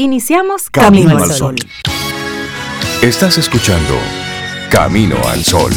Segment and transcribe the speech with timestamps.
[0.00, 1.56] Iniciamos Camino, al Sol.
[3.02, 3.94] Estás escuchando
[4.70, 5.72] Camino al Sol.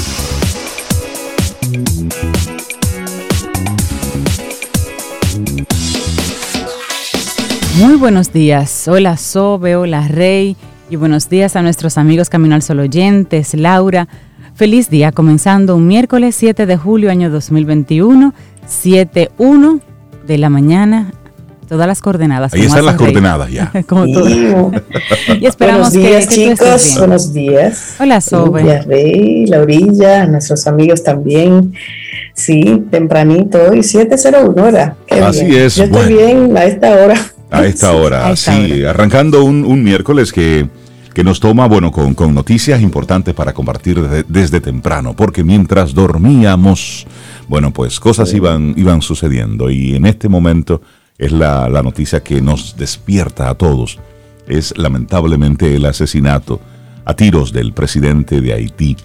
[7.80, 8.88] Muy buenos días.
[8.88, 10.56] Hola Sobe, hola Rey
[10.92, 14.08] y buenos días a nuestros amigos Camino al Sol oyentes, Laura.
[14.54, 18.36] Feliz día, comenzando un miércoles 7 de julio año 2021,
[18.68, 19.82] 7.1
[20.28, 21.12] de la mañana
[21.72, 22.54] todas las coordenadas.
[22.54, 23.72] Ahí están las coordenadas ya.
[23.88, 26.96] como y esperamos buenos días, que, chicos.
[26.98, 27.96] buenos días.
[27.98, 28.82] Hola, Sobe.
[28.82, 31.74] Rey, Laurilla, nuestros amigos también.
[32.34, 34.98] Sí, tempranito hoy, 7.01 hora.
[35.10, 35.78] Así es.
[35.78, 37.16] Yo estoy bien a esta hora.
[37.50, 38.84] A esta hora, sí.
[38.84, 40.68] Arrancando un, miércoles que,
[41.14, 47.08] que, nos toma, bueno, con, con noticias importantes para compartir desde, temprano, porque mientras dormíamos,
[47.48, 50.82] bueno, pues cosas iban, iban sucediendo y en este momento
[51.22, 54.00] es la, noticia que nos despierta a todos.
[54.48, 56.60] Es lamentablemente el asesinato
[57.06, 58.98] a tiros del presidente de Haití.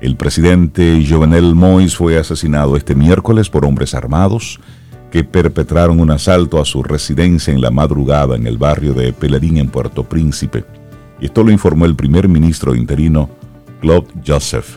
[0.00, 4.60] El presidente Jovenel Moïse fue asesinado este miércoles por hombres armados
[5.10, 9.56] que perpetraron un asalto a su residencia en la madrugada en el barrio de Pelerín
[9.56, 10.64] en Puerto Príncipe.
[11.20, 13.28] Y esto lo informó el primer ministro interino
[13.80, 14.76] Claude Joseph.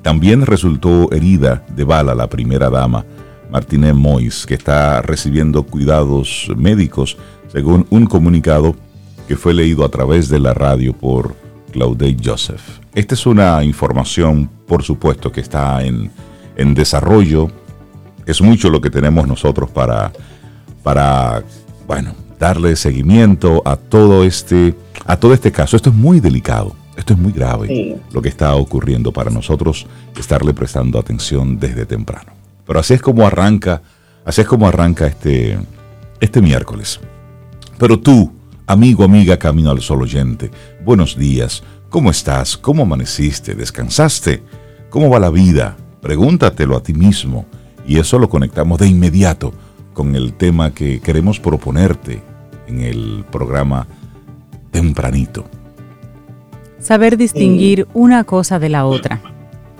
[0.00, 3.04] También resultó herida de bala la primera dama,
[3.52, 7.18] Martínez Mois, que está recibiendo cuidados médicos,
[7.52, 8.74] según un comunicado
[9.28, 11.36] que fue leído a través de la radio por
[11.70, 12.62] Claude Joseph.
[12.94, 16.10] Esta es una información, por supuesto, que está en,
[16.74, 17.50] desarrollo.
[18.24, 20.12] Es mucho lo que tenemos nosotros para,
[20.82, 21.42] para,
[21.86, 25.76] bueno, darle seguimiento a todo este, a todo este caso.
[25.76, 26.74] Esto es muy delicado.
[26.96, 29.86] Esto es muy grave lo que está ocurriendo para nosotros
[30.18, 32.41] estarle prestando atención desde temprano.
[32.72, 33.82] Pero así es como arranca,
[34.24, 35.58] así es como arranca este,
[36.20, 37.00] este miércoles.
[37.76, 38.32] Pero tú,
[38.66, 40.50] amigo, amiga, camino al sol oyente,
[40.82, 41.62] buenos días.
[41.90, 42.56] ¿Cómo estás?
[42.56, 43.54] ¿Cómo amaneciste?
[43.54, 44.42] ¿Descansaste?
[44.88, 45.76] ¿Cómo va la vida?
[46.00, 47.44] Pregúntatelo a ti mismo.
[47.86, 49.52] Y eso lo conectamos de inmediato
[49.92, 52.22] con el tema que queremos proponerte
[52.68, 53.86] en el programa
[54.70, 55.44] tempranito.
[56.78, 59.31] Saber distinguir una cosa de la otra.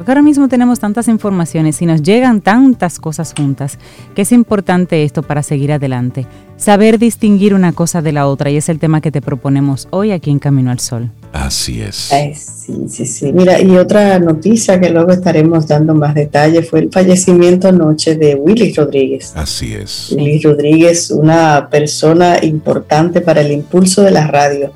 [0.02, 3.78] Porque ahora mismo tenemos tantas informaciones y nos llegan tantas cosas juntas
[4.16, 6.26] que es importante esto para seguir adelante.
[6.56, 10.10] Saber distinguir una cosa de la otra y es el tema que te proponemos hoy
[10.10, 11.12] aquí en Camino al Sol.
[11.32, 12.10] Así es.
[12.34, 13.32] sí, sí, sí.
[13.32, 18.34] Mira, y otra noticia que luego estaremos dando más detalle fue el fallecimiento anoche de
[18.34, 19.32] Willy Rodríguez.
[19.36, 20.12] Así es.
[20.16, 24.72] Willy Rodríguez, una persona importante para el impulso de la radio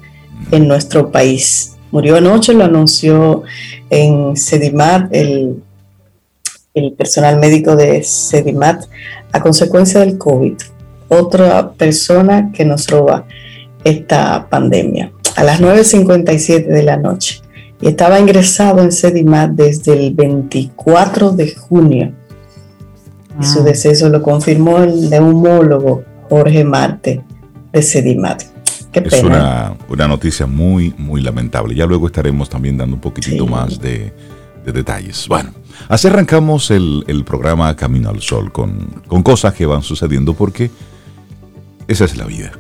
[0.53, 1.76] en nuestro país.
[1.97, 3.45] Murió anoche, lo anunció
[3.89, 5.63] en Sedimat, el,
[6.75, 8.85] el personal médico de Sedimat,
[9.33, 10.57] a consecuencia del COVID.
[11.09, 13.25] Otra persona que nos roba
[13.83, 15.11] esta pandemia.
[15.37, 17.41] A las 9.57 de la noche.
[17.81, 22.13] Y estaba ingresado en Sedimat desde el 24 de junio.
[23.41, 23.63] Y su ah.
[23.63, 27.23] deceso lo confirmó el neumólogo Jorge Marte
[27.73, 28.56] de Sedimat
[29.05, 29.77] es una,
[30.09, 31.75] noticia muy, muy lamentable.
[31.75, 34.13] Ya luego estaremos también dando un poquitito más de,
[34.65, 35.27] detalles.
[35.29, 35.51] Bueno,
[35.89, 40.71] así arrancamos el, programa Camino al Sol con, cosas que van sucediendo porque
[41.89, 42.53] esa es la vida.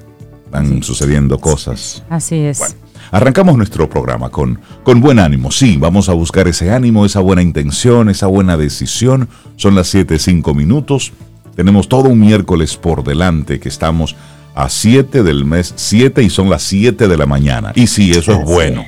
[0.50, 2.04] Van sucediendo cosas.
[2.08, 2.58] Así es.
[2.58, 2.74] Bueno,
[3.10, 5.50] arrancamos nuestro programa con, con buen ánimo.
[5.50, 9.28] Sí, vamos a buscar ese ánimo, esa buena intención, esa buena decisión.
[9.56, 11.12] Son las 7, 5 minutos.
[11.56, 14.14] Tenemos todo un miércoles por delante que estamos
[14.56, 17.72] a 7 del mes 7 y son las 7 de la mañana.
[17.74, 18.84] Y sí, eso es bueno.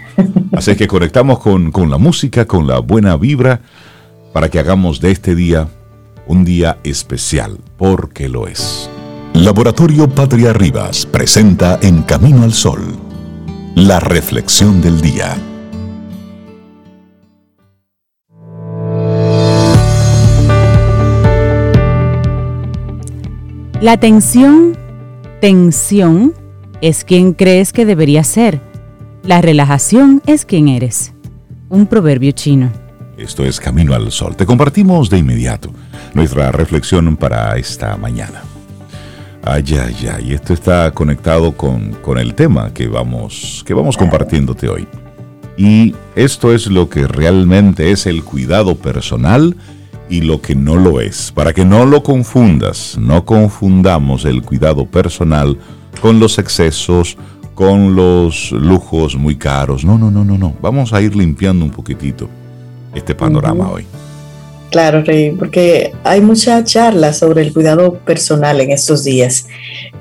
[0.52, 3.60] Así que conectamos con, con la música, con la buena vibra,
[4.32, 5.68] para que hagamos de este día
[6.26, 8.90] un día especial, porque lo es.
[9.34, 12.96] Laboratorio Patria Rivas presenta En Camino al Sol,
[13.74, 15.36] la reflexión del día.
[23.80, 24.87] La tensión
[25.40, 26.34] Tensión
[26.80, 28.60] es quien crees que debería ser.
[29.22, 31.12] La relajación es quien eres.
[31.68, 32.72] Un proverbio chino.
[33.16, 34.34] Esto es Camino al Sol.
[34.34, 35.70] Te compartimos de inmediato
[36.12, 38.42] nuestra reflexión para esta mañana.
[39.44, 40.32] Ay, ay, ay.
[40.32, 44.88] Esto está conectado con, con el tema que vamos, que vamos compartiéndote hoy.
[45.56, 49.54] Y esto es lo que realmente es el cuidado personal
[50.10, 54.86] y lo que no lo es, para que no lo confundas, no confundamos el cuidado
[54.86, 55.58] personal
[56.00, 57.16] con los excesos,
[57.54, 59.84] con los lujos muy caros.
[59.84, 60.54] No, no, no, no, no.
[60.62, 62.28] Vamos a ir limpiando un poquitito
[62.94, 63.84] este panorama hoy.
[64.70, 69.46] Claro, Rey, porque hay mucha charla sobre el cuidado personal en estos días.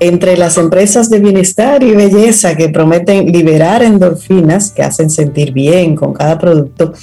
[0.02, 5.96] Entre las empresas de bienestar y belleza que prometen liberar endorfinas que hacen sentir bien
[5.96, 6.94] con cada producto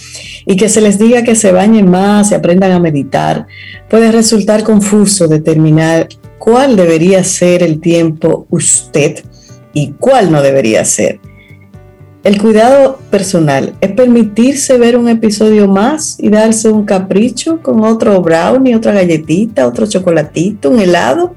[0.45, 3.47] y que se les diga que se bañen más y aprendan a meditar,
[3.89, 6.09] puede resultar confuso determinar
[6.39, 9.25] cuál debería ser el tiempo usted
[9.73, 11.19] y cuál no debería ser.
[12.25, 18.19] El cuidado personal es permitirse ver un episodio más y darse un capricho con otro
[18.23, 21.35] brownie, otra galletita, otro chocolatito, un helado.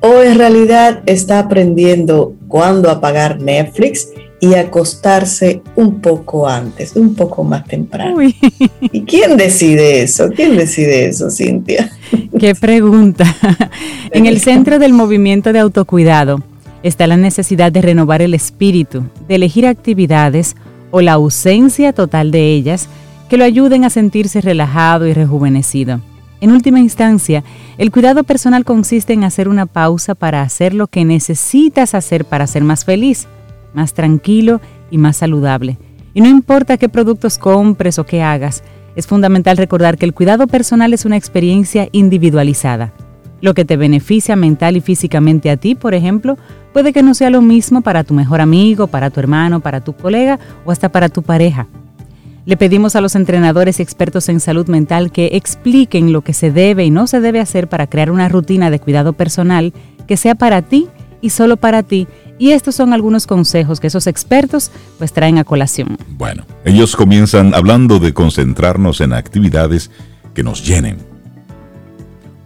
[0.00, 4.08] O en realidad está aprendiendo cuándo apagar Netflix
[4.40, 8.16] y acostarse un poco antes, un poco más temprano.
[8.80, 10.30] ¿Y quién decide eso?
[10.34, 11.90] ¿Quién decide eso, Cintia?
[12.38, 13.26] Qué pregunta.
[14.12, 16.42] en el centro del movimiento de autocuidado
[16.86, 20.56] está la necesidad de renovar el espíritu, de elegir actividades
[20.90, 22.88] o la ausencia total de ellas
[23.28, 26.00] que lo ayuden a sentirse relajado y rejuvenecido.
[26.40, 27.42] En última instancia,
[27.78, 32.46] el cuidado personal consiste en hacer una pausa para hacer lo que necesitas hacer para
[32.46, 33.26] ser más feliz,
[33.74, 34.60] más tranquilo
[34.90, 35.78] y más saludable.
[36.14, 38.62] Y no importa qué productos compres o qué hagas,
[38.96, 42.92] es fundamental recordar que el cuidado personal es una experiencia individualizada.
[43.40, 46.38] Lo que te beneficia mental y físicamente a ti, por ejemplo,
[46.72, 49.92] puede que no sea lo mismo para tu mejor amigo, para tu hermano, para tu
[49.92, 51.66] colega o hasta para tu pareja.
[52.46, 56.52] Le pedimos a los entrenadores y expertos en salud mental que expliquen lo que se
[56.52, 59.72] debe y no se debe hacer para crear una rutina de cuidado personal
[60.06, 60.86] que sea para ti
[61.20, 62.06] y solo para ti.
[62.38, 65.98] Y estos son algunos consejos que esos expertos pues traen a colación.
[66.10, 69.90] Bueno, ellos comienzan hablando de concentrarnos en actividades
[70.32, 71.15] que nos llenen.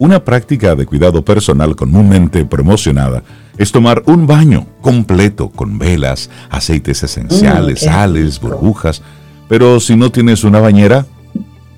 [0.01, 3.21] Una práctica de cuidado personal comúnmente promocionada
[3.55, 9.03] es tomar un baño completo con velas, aceites esenciales, mm, sales, burbujas.
[9.47, 11.05] Pero si no tienes una bañera,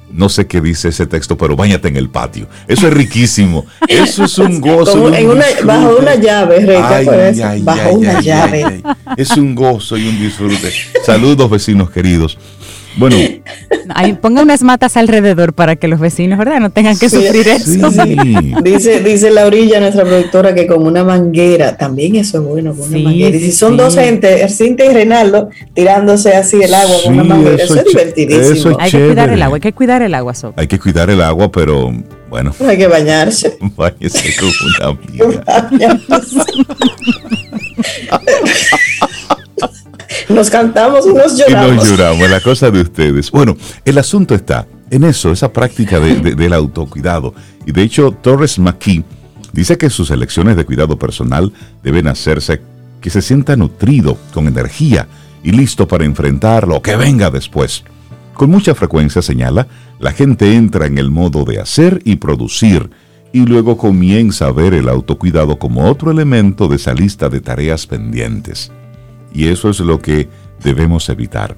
[0.10, 2.48] no sé qué dice ese texto, pero bañate en el patio.
[2.66, 3.66] Eso es riquísimo.
[3.90, 5.02] Eso es un gozo.
[5.66, 8.84] bajo una llave, bajo una llave.
[9.18, 10.72] Es un gozo y un disfrute.
[11.06, 12.38] Saludos, vecinos queridos.
[12.98, 13.16] Bueno.
[13.95, 16.60] Ahí ponga unas matas alrededor para que los vecinos, ¿verdad?
[16.60, 17.72] No tengan que sufrir eso.
[18.63, 22.88] Dice, dice la orilla, nuestra productora, que con una manguera, también eso es bueno, con
[22.88, 23.36] una manguera.
[23.36, 27.63] Y si son dos gente, Cintia y Reinaldo, tirándose así el agua con una manguera,
[27.63, 28.78] eso, es divertidísimo.
[28.80, 30.54] hay que cuidar el agua, hay que cuidar el agua, so.
[30.56, 31.92] Hay que cuidar el agua, pero
[32.30, 32.51] bueno.
[32.68, 33.57] Hay que bañarse.
[33.75, 35.69] Báñese con una amiga.
[40.30, 41.72] Nos cantamos y nos lloramos.
[41.72, 43.31] Y nos lloramos, la cosa de ustedes.
[43.31, 47.34] Bueno, el asunto está en eso, esa práctica del autocuidado.
[47.66, 49.04] Y de hecho, Torres McKee
[49.52, 52.62] dice que sus elecciones de cuidado personal deben hacerse
[53.02, 55.08] que se sienta nutrido, con energía
[55.44, 57.84] y listo para enfrentar lo que venga después.
[58.34, 59.68] Con mucha frecuencia, señala,
[60.00, 62.90] la gente entra en el modo de hacer y producir
[63.31, 67.88] y luego comienza a ver el autocuidado como otro elemento de esa lista de tareas
[67.88, 68.72] pendientes
[69.33, 70.30] y eso es lo que
[70.63, 71.57] debemos evitar.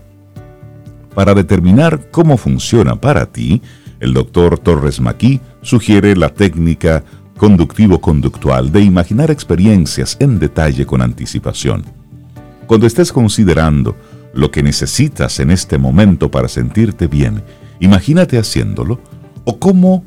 [1.13, 3.62] Para determinar cómo funciona para ti,
[4.00, 7.04] el doctor Torres Maquí sugiere la técnica
[7.38, 11.83] conductivo-conductual de imaginar experiencias en detalle con anticipación.
[12.68, 13.95] Cuando estés considerando
[14.33, 17.44] lo que necesitas en este momento para sentirte bien,
[17.80, 19.00] imagínate haciéndolo
[19.45, 20.04] o cómo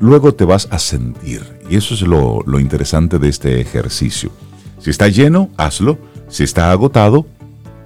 [0.00, 1.42] luego te vas a sentir.
[1.70, 4.30] Y eso es lo, lo interesante de este ejercicio.
[4.78, 5.98] Si está lleno, hazlo
[6.34, 7.26] si está agotado,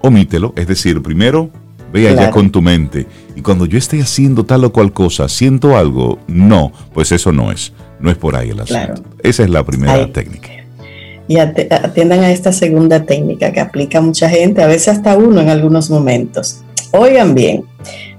[0.01, 0.55] omítelo.
[0.57, 1.51] Es decir, primero
[1.93, 3.07] ve allá con tu mente.
[3.37, 7.53] Y cuando yo esté haciendo tal o cual cosa, siento algo, no, pues eso no
[7.53, 7.75] es.
[8.01, 9.03] No es por ahí el asunto.
[9.23, 10.49] Esa es la primera técnica.
[11.27, 15.51] Y atiendan a esta segunda técnica que aplica mucha gente, a veces hasta uno en
[15.51, 16.63] algunos momentos.
[16.93, 17.65] Oigan bien,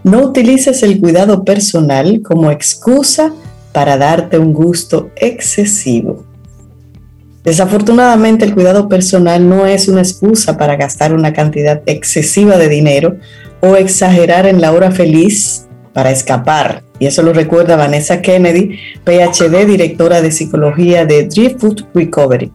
[0.03, 3.33] no utilices el cuidado personal como excusa
[3.71, 6.28] para darte un gusto excesivo.
[7.49, 13.17] Desafortunadamente el cuidado personal no es una excusa para gastar una cantidad excesiva de dinero
[13.59, 16.83] o exagerar en la hora feliz para escapar.
[16.99, 22.51] Y eso lo recuerda Vanessa Kennedy, PhD, directora de psicología de Driftwood Recovery.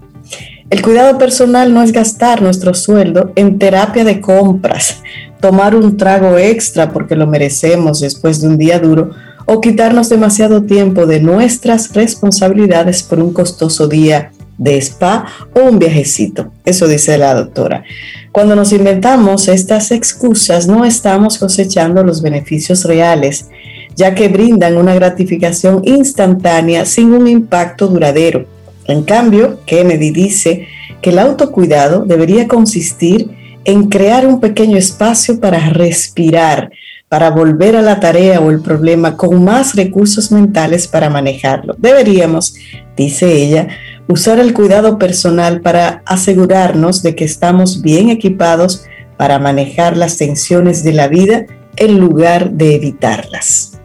[0.70, 5.02] El cuidado personal no es gastar nuestro sueldo en terapia de compras,
[5.40, 9.10] tomar un trago extra porque lo merecemos después de un día duro
[9.44, 15.78] o quitarnos demasiado tiempo de nuestras responsabilidades por un costoso día de spa o un
[15.78, 16.52] viajecito.
[16.64, 17.84] Eso dice la doctora.
[18.32, 23.49] Cuando nos inventamos estas excusas, no estamos cosechando los beneficios reales,
[23.96, 28.46] ya que brindan una gratificación instantánea sin un impacto duradero.
[28.87, 30.66] En cambio, Kennedy dice
[31.00, 33.30] que el autocuidado debería consistir
[33.64, 36.70] en crear un pequeño espacio para respirar,
[37.08, 41.75] para volver a la tarea o el problema con más recursos mentales para manejarlo.
[41.78, 42.54] Deberíamos,
[42.96, 43.68] dice ella,
[44.08, 48.84] usar el cuidado personal para asegurarnos de que estamos bien equipados
[49.16, 51.46] para manejar las tensiones de la vida
[51.76, 53.80] en lugar de evitarlas.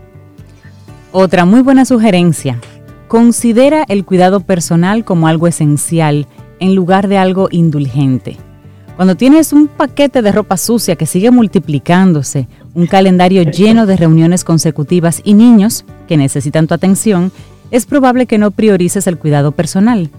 [1.11, 2.59] Otra muy buena sugerencia.
[3.07, 6.27] Considera el cuidado personal como algo esencial
[6.59, 8.37] en lugar de algo indulgente.
[8.95, 14.43] Cuando tienes un paquete de ropa sucia que sigue multiplicándose, un calendario lleno de reuniones
[14.43, 17.31] consecutivas y niños que necesitan tu atención,
[17.71, 20.09] es probable que no priorices el cuidado personal.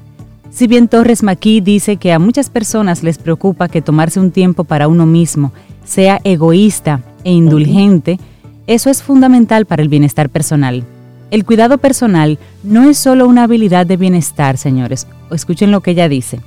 [0.50, 4.64] Si bien Torres Maquí dice que a muchas personas les preocupa que tomarse un tiempo
[4.64, 5.52] para uno mismo
[5.84, 8.18] sea egoísta e indulgente,
[8.66, 10.84] eso es fundamental para el bienestar personal.
[11.30, 15.06] El cuidado personal no es solo una habilidad de bienestar, señores.
[15.30, 16.40] Escuchen lo que ella dice.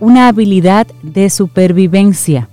[0.00, 2.48] Una habilidad de supervivencia.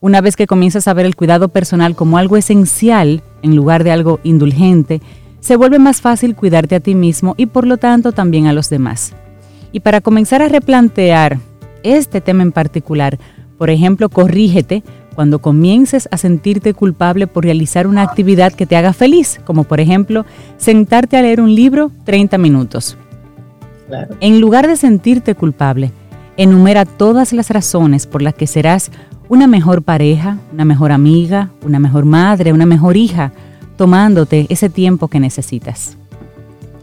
[0.00, 3.90] Una vez que comienzas a ver el cuidado personal como algo esencial en lugar de
[3.90, 5.00] algo indulgente,
[5.40, 8.70] se vuelve más fácil cuidarte a ti mismo y por lo tanto también a los
[8.70, 9.12] demás.
[9.72, 11.38] Y para comenzar a replantear
[11.82, 13.18] este tema en particular,
[13.56, 14.84] por ejemplo, corrígete
[15.16, 19.80] cuando comiences a sentirte culpable por realizar una actividad que te haga feliz, como por
[19.80, 20.24] ejemplo
[20.58, 22.96] sentarte a leer un libro 30 minutos.
[24.20, 25.90] En lugar de sentirte culpable,
[26.36, 28.92] enumera todas las razones por las que serás
[29.28, 33.32] una mejor pareja, una mejor amiga, una mejor madre, una mejor hija,
[33.76, 35.96] tomándote ese tiempo que necesitas.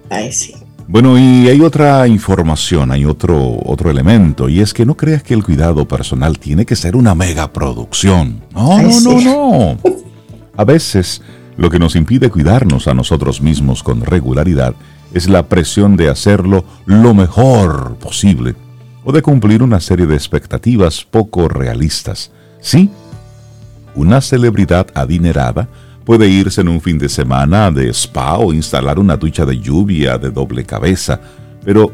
[0.10, 0.54] Ay, sí.
[0.88, 5.34] Bueno, y hay otra información, hay otro, otro elemento, y es que no creas que
[5.34, 8.42] el cuidado personal tiene que ser una mega producción.
[8.54, 9.78] No, no, no, no.
[10.56, 11.24] A veces
[11.58, 14.76] lo que nos impide cuidarnos a nosotros mismos con regularidad
[15.14, 18.56] es la presión de hacerlo lo mejor posible
[19.04, 22.32] o de cumplir una serie de expectativas poco realistas.
[22.66, 22.90] Sí,
[23.94, 25.68] una celebridad adinerada
[26.06, 30.20] Puede irse en un fin de semana de spa o instalar una ducha de lluvia
[30.20, 31.20] de doble cabeza.
[31.64, 31.92] Pero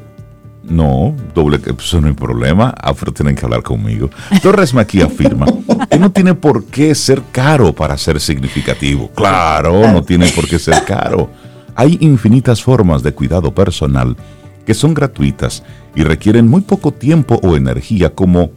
[0.63, 2.71] no, doble eso no hay problema.
[2.77, 4.09] Afro tienen que hablar conmigo.
[4.43, 5.45] Torres Maquí afirma
[5.89, 9.09] que no tiene por qué ser caro para ser significativo.
[9.15, 11.29] Claro, no tiene por qué ser caro.
[11.73, 14.17] Hay infinitas formas de cuidado personal
[14.65, 15.63] que son gratuitas
[15.95, 18.51] y requieren muy poco tiempo o energía como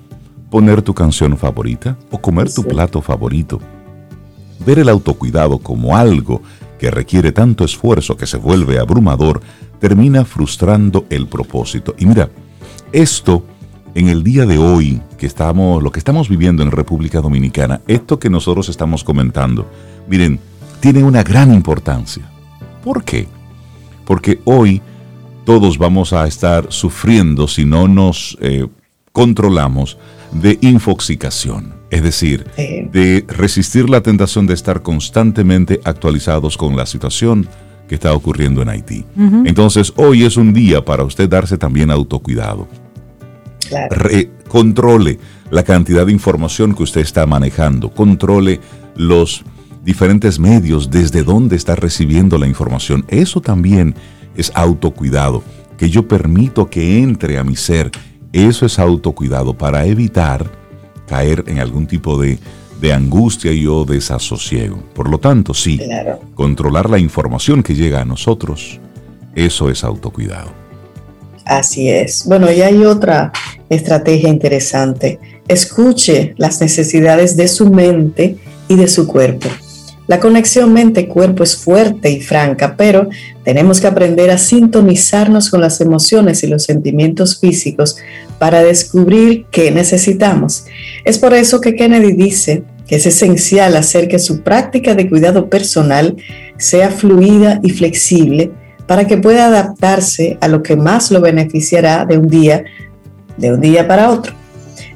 [0.55, 3.59] poner tu canción favorita o comer tu plato favorito
[4.65, 6.43] Ver el autocuidado como algo
[6.79, 9.41] que requiere tanto esfuerzo que se vuelve abrumador
[9.81, 11.97] termina frustrando el propósito.
[11.99, 12.31] Y mira,
[12.93, 13.43] esto
[13.97, 18.21] en el día de hoy que estamos lo que estamos viviendo en República Dominicana, esto
[18.21, 19.69] que nosotros estamos comentando,
[20.07, 20.39] miren,
[20.79, 22.31] tiene una gran importancia.
[22.85, 23.27] ¿Por qué?
[24.05, 24.81] Porque hoy
[25.45, 28.69] todos vamos a estar sufriendo si no nos eh,
[29.11, 29.99] controlamos
[30.35, 37.49] de infoxicación, es decir, de resistir la tentación de estar constantemente actualizados con la situación
[37.89, 39.05] que está ocurriendo en Haití.
[39.45, 42.69] Entonces, hoy es un día para usted darse también autocuidado.
[44.49, 45.19] controle
[45.51, 48.61] la cantidad de información que usted está manejando, controle
[48.97, 49.45] los
[49.85, 53.05] diferentes medios desde donde está recibiendo la información.
[53.09, 53.95] Eso también
[54.37, 55.43] es autocuidado,
[55.77, 57.91] que yo permito que entre a mi ser
[58.35, 60.51] eso es autocuidado para evitar
[61.07, 62.39] caer en algún tipo de,
[62.93, 64.77] angustia y o desasosiego.
[64.95, 65.81] Por lo tanto, sí,
[66.35, 68.79] controlar la información que llega a nosotros,
[69.35, 70.51] eso es autocuidado.
[71.47, 72.27] Así es.
[72.27, 73.33] Bueno, y hay otra
[73.71, 75.19] estrategia interesante.
[75.49, 78.37] Escuche las necesidades de su mente
[78.69, 79.49] y de su cuerpo.
[80.07, 83.09] La conexión mente-cuerpo es fuerte y franca, pero
[83.43, 87.97] tenemos que aprender a sintonizarnos con las emociones y los sentimientos físicos
[88.39, 90.67] para descubrir qué necesitamos.
[91.05, 95.49] Es por eso que Kennedy dice que es esencial hacer que su práctica de cuidado
[95.49, 96.17] personal
[96.59, 98.51] sea fluida y flexible
[98.87, 102.65] para que pueda adaptarse a lo que más lo beneficiará de un día,
[103.39, 104.35] de un día para otro.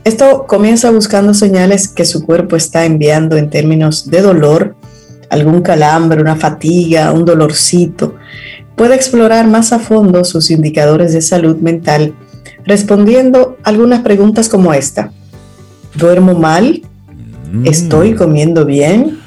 [0.04, 4.76] Esto comienza buscando señales que su cuerpo está enviando en términos de dolor,
[5.30, 8.14] algún calambre, una fatiga, un dolorcito,
[8.76, 12.14] puede explorar más a fondo sus indicadores de salud mental
[12.64, 15.10] respondiendo algunas preguntas como esta.
[15.94, 16.82] ¿Duermo mal?
[17.50, 17.66] Mm.
[17.66, 19.18] ¿Estoy comiendo bien?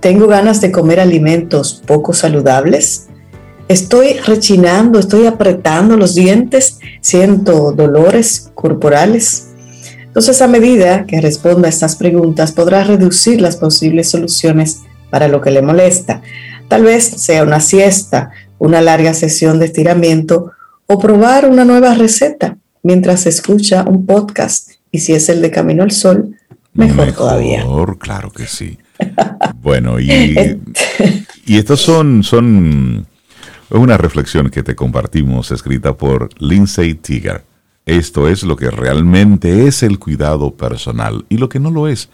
[0.00, 3.08] ¿Tengo ganas de comer alimentos poco saludables?
[3.68, 4.98] ¿Estoy rechinando?
[4.98, 6.78] ¿Estoy apretando los dientes?
[7.00, 9.48] ¿Siento dolores corporales?
[10.04, 15.40] Entonces, a medida que responda a estas preguntas, podrá reducir las posibles soluciones para lo
[15.40, 16.22] que le molesta.
[16.68, 20.52] Tal vez sea una siesta, una larga sesión de estiramiento
[20.86, 24.72] o probar una nueva receta mientras escucha un podcast.
[24.90, 26.36] Y si es el de Camino al Sol,
[26.74, 27.64] mejor, mejor todavía.
[27.98, 28.78] Claro que sí.
[29.60, 30.08] Bueno, y,
[31.46, 33.06] y estos son, son
[33.70, 37.44] una reflexión que te compartimos escrita por Lindsay Tiger.
[37.84, 42.08] Esto es lo que realmente es el cuidado personal y lo que no lo es.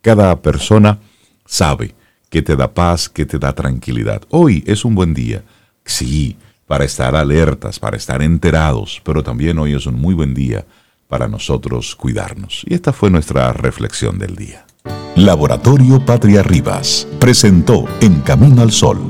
[0.00, 0.98] Cada persona
[1.44, 1.94] sabe
[2.28, 4.22] que te da paz, que te da tranquilidad.
[4.30, 5.42] Hoy es un buen día,
[5.84, 10.64] sí, para estar alertas, para estar enterados, pero también hoy es un muy buen día
[11.08, 12.62] para nosotros cuidarnos.
[12.66, 14.66] Y esta fue nuestra reflexión del día.
[15.14, 19.00] Laboratorio Patria Rivas presentó En Camino al Sol,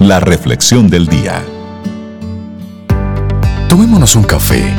[0.00, 1.44] la reflexión del día.
[3.68, 4.74] Tomémonos un café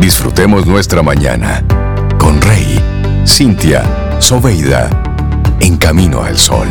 [0.00, 1.62] Disfrutemos nuestra mañana
[2.18, 2.80] con Rey,
[3.26, 4.88] Cintia, Soveida,
[5.60, 6.68] en camino al sol.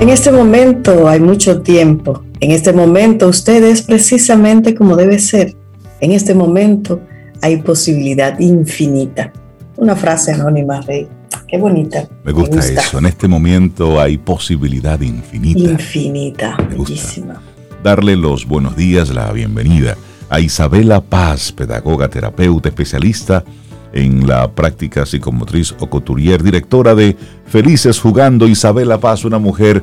[0.00, 2.22] En este momento hay mucho tiempo.
[2.40, 5.56] En este momento usted es precisamente como debe ser.
[6.00, 7.00] En este momento
[7.42, 9.32] hay posibilidad infinita.
[9.76, 11.08] Una frase anónima, Rey.
[11.46, 12.08] Qué bonita.
[12.24, 12.98] Me gusta, eso.
[12.98, 15.58] En este momento hay posibilidad infinita.
[15.58, 16.56] Infinita.
[16.70, 17.42] Bellísima
[17.82, 19.96] darle los buenos días, la bienvenida
[20.28, 23.44] a Isabela Paz, pedagoga, terapeuta, especialista
[23.92, 27.16] en la práctica psicomotriz o couturier, directora de
[27.46, 28.46] Felices Jugando.
[28.46, 29.82] Isabela Paz, una mujer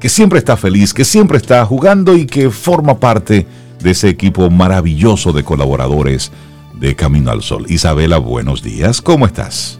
[0.00, 3.46] que siempre está feliz, que siempre está jugando y que forma parte
[3.82, 6.32] de ese equipo maravilloso de colaboradores
[6.74, 7.66] de Camino al Sol.
[7.68, 9.78] Isabela, buenos días, ¿cómo estás?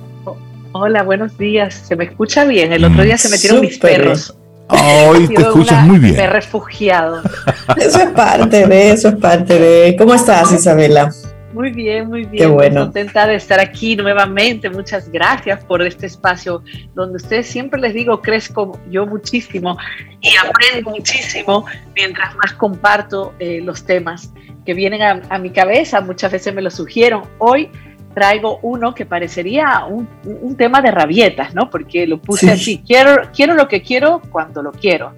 [0.73, 1.73] Hola, buenos días.
[1.73, 2.71] ¿Se me escucha bien?
[2.71, 4.35] El otro día se metieron mis perros.
[4.69, 6.17] Hoy te escuchas muy bien.
[6.17, 7.23] Me refugiado.
[7.77, 9.97] Eso es parte de, eso es parte de.
[9.97, 11.13] ¿Cómo estás, Isabela?
[11.53, 12.37] Muy bien, muy bien.
[12.37, 12.83] Qué bueno.
[12.83, 14.69] contenta de estar aquí nuevamente.
[14.69, 16.63] Muchas gracias por este espacio
[16.95, 19.79] donde ustedes siempre les digo, crezco yo muchísimo
[20.21, 24.33] y aprendo muchísimo mientras más comparto eh, los temas
[24.67, 26.01] que vienen a, a mi cabeza.
[26.01, 27.21] Muchas veces me lo sugieren.
[27.39, 27.71] Hoy
[28.17, 31.69] traigo uno que parecería un, un tema de rabietas, ¿no?
[31.69, 35.13] Porque lo puse así, quiero, quiero lo que quiero cuando lo quiero.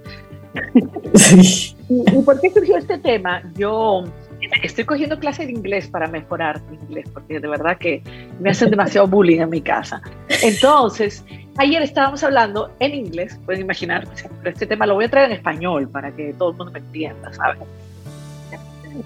[1.15, 1.77] Sí.
[1.89, 3.43] ¿Y, por qué surgió este tema?
[3.55, 4.05] Yo
[4.63, 8.03] estoy cogiendo clases de inglés para mejorar mi inglés, porque de verdad que
[8.41, 10.03] me hacen demasiado bullying en mi casa.
[10.43, 11.25] Entonces,
[11.57, 14.09] ayer estábamos hablando en inglés, pueden imaginar,
[14.43, 16.81] pero este tema lo voy a traer en español para que todo el mundo me
[16.81, 17.61] entienda, ¿sabes?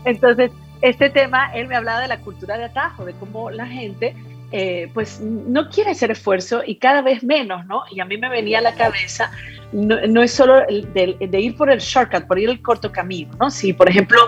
[0.04, 0.50] Entonces,
[0.82, 4.14] este tema, él me hablaba de la cultura de atajo, de cómo la gente
[4.54, 7.84] eh, pues no quiere hacer esfuerzo y cada vez menos, ¿no?
[7.90, 9.30] Y a mí me venía a la cabeza,
[9.72, 13.50] no, es solo de, ir por el shortcut, por ir el corto camino, ¿no?
[13.50, 14.18] Si, por ejemplo,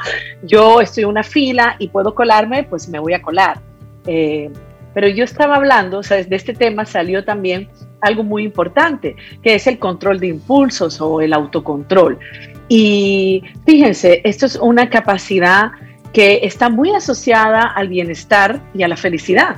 [0.42, 3.60] yo estoy en una fila y puedo colarme, pues me voy a colar.
[4.06, 4.50] Eh,
[4.94, 7.68] pero yo estaba hablando, o sea, de este tema salió también
[8.00, 12.18] algo muy importante, que es el control de impulsos o el autocontrol.
[12.68, 15.72] Y fíjense, esto es una capacidad
[16.14, 19.56] que está muy asociada al bienestar y a la felicidad.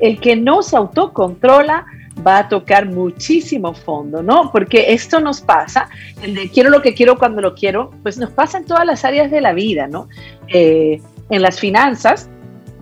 [0.00, 1.86] El que no se autocontrola
[2.26, 4.50] va a tocar muchísimo fondo, ¿no?
[4.50, 5.90] Porque esto nos pasa,
[6.22, 9.04] el de quiero lo que quiero cuando lo quiero, pues nos pasa en todas las
[9.04, 10.08] áreas de la vida, ¿no?
[10.48, 12.30] Eh, en las finanzas,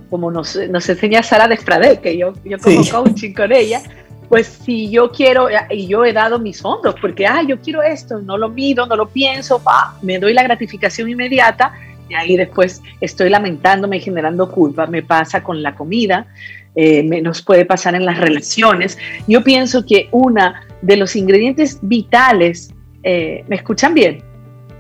[0.09, 3.83] como nos, enseña Sara Despradel, que yo, yo como coaching con ella,
[4.29, 8.21] pues si yo quiero, y yo he dado mis fondos, porque, ah, yo quiero esto,
[8.21, 9.61] no lo mido, no lo pienso,
[10.03, 11.73] me doy la gratificación inmediata,
[12.09, 14.87] y ahí después estoy lamentándome y generando culpa.
[14.87, 16.27] Me pasa con la comida,
[16.75, 18.99] eh, me, nos puede pasar en las relaciones.
[19.27, 24.23] Yo pienso que una de los ingredientes vitales, eh, ¿me escuchan bien?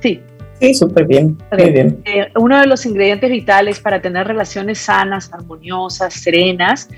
[0.00, 0.20] Sí.
[0.60, 1.36] Sí, súper bien.
[1.52, 2.02] Muy bien.
[2.04, 6.88] Eh, uno de los ingredientes vitales para tener relaciones sanas, armoniosas, serenas,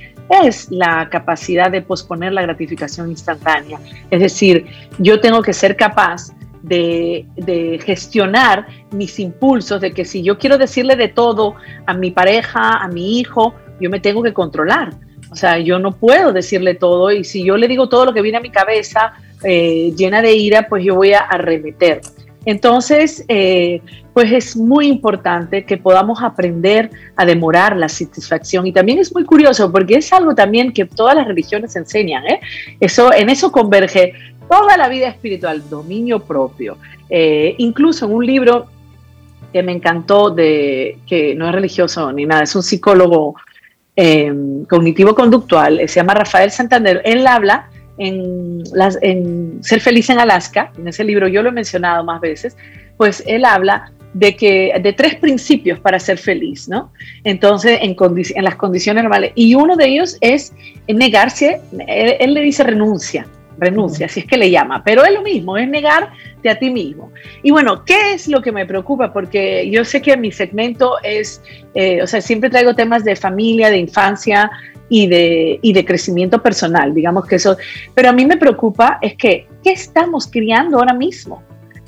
[0.42, 3.78] es la capacidad de posponer la gratificación instantánea.
[4.10, 4.66] Es decir,
[4.98, 6.32] yo tengo que ser capaz
[6.66, 11.54] de, gestionar mis impulsos, de que si yo quiero decirle de todo
[11.86, 14.94] a mi pareja, a mi hijo, yo me tengo que controlar.
[15.30, 18.22] O sea, yo no puedo decirle todo y si yo le digo todo lo que
[18.22, 22.00] viene a mi cabeza eh, llena de ira, pues yo voy a arremeter.
[22.46, 23.80] Entonces, eh,
[24.14, 28.66] pues es muy importante que podamos aprender a demorar la satisfacción.
[28.66, 32.24] Y también es muy curioso porque es algo también que todas las religiones enseñan.
[32.24, 32.40] ¿eh?
[32.80, 34.14] Eso, en eso converge
[34.48, 36.78] toda la vida espiritual, dominio propio.
[37.08, 38.66] Eh, incluso en un libro
[39.52, 43.36] que me encantó, de, que no es religioso ni nada, es un psicólogo
[43.94, 44.32] eh,
[44.68, 50.88] cognitivo-conductual, se llama Rafael Santander, él habla en, las, en Ser feliz en Alaska, en
[50.88, 52.56] ese libro yo lo he mencionado más veces,
[52.98, 56.90] pues él habla de que de tres principios para ser feliz, ¿no?
[57.22, 59.32] Entonces, en, en las condiciones normales.
[59.34, 60.54] Y uno de ellos es
[60.88, 63.26] negarse, él le dice renuncia,
[63.58, 67.12] renuncia, si es que le llama, pero es lo mismo, es negarte a ti mismo.
[67.42, 69.12] Y bueno, ¿qué es lo que me preocupa?
[69.12, 71.42] Porque yo sé que mi segmento es,
[71.74, 74.50] eh, o sea, siempre traigo temas de familia, de infancia,
[74.88, 77.56] y de, y de crecimiento personal, digamos que eso.
[77.94, 81.42] Pero a mí me preocupa es que, ¿qué estamos criando ahora mismo?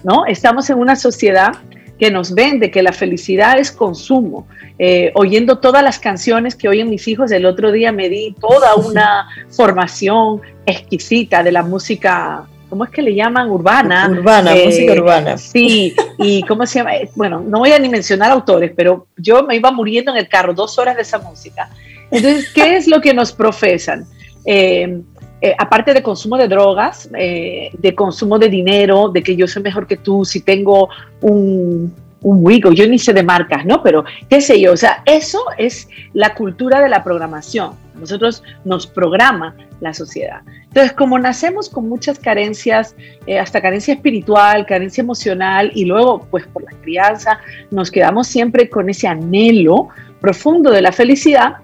[0.04, 0.26] ¿No?
[0.26, 1.52] Estamos en una sociedad
[1.98, 4.46] que nos vende que la felicidad es consumo.
[4.78, 8.76] Eh, oyendo todas las canciones que oyen mis hijos, el otro día me di toda
[8.76, 13.50] una formación exquisita de la música ¿cómo es que le llaman?
[13.50, 14.08] Urbana.
[14.11, 15.38] Urbana, eh, música urbana.
[15.38, 16.92] Sí, y ¿cómo se llama?
[17.14, 20.54] Bueno, no voy a ni mencionar autores, pero yo me iba muriendo en el carro
[20.54, 21.70] dos horas de esa música.
[22.11, 24.06] Entonces, ¿qué es lo que nos profesan?
[24.44, 25.00] Eh,
[25.40, 29.87] eh, aparte de consumo de drogas, de consumo de dinero, de que yo soy mejor
[29.87, 30.88] que tú, si tengo
[31.20, 33.83] un, un Wigo, yo ni sé de marcas, ¿no?
[33.83, 37.72] Pero qué sé yo, o sea, eso es la cultura de la programación.
[37.94, 40.40] Nosotros nos programa la sociedad.
[40.64, 42.94] Entonces, como nacemos con muchas carencias,
[43.27, 47.38] eh, hasta carencia espiritual, carencia emocional, y luego, pues por la crianza,
[47.70, 49.88] nos quedamos siempre con ese anhelo
[50.20, 51.57] profundo de la felicidad,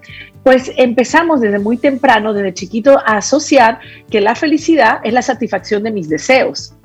[0.45, 3.79] pues empezamos desde muy temprano, desde chiquito, a asociar
[4.11, 6.75] que la felicidad es la satisfacción de mis deseos.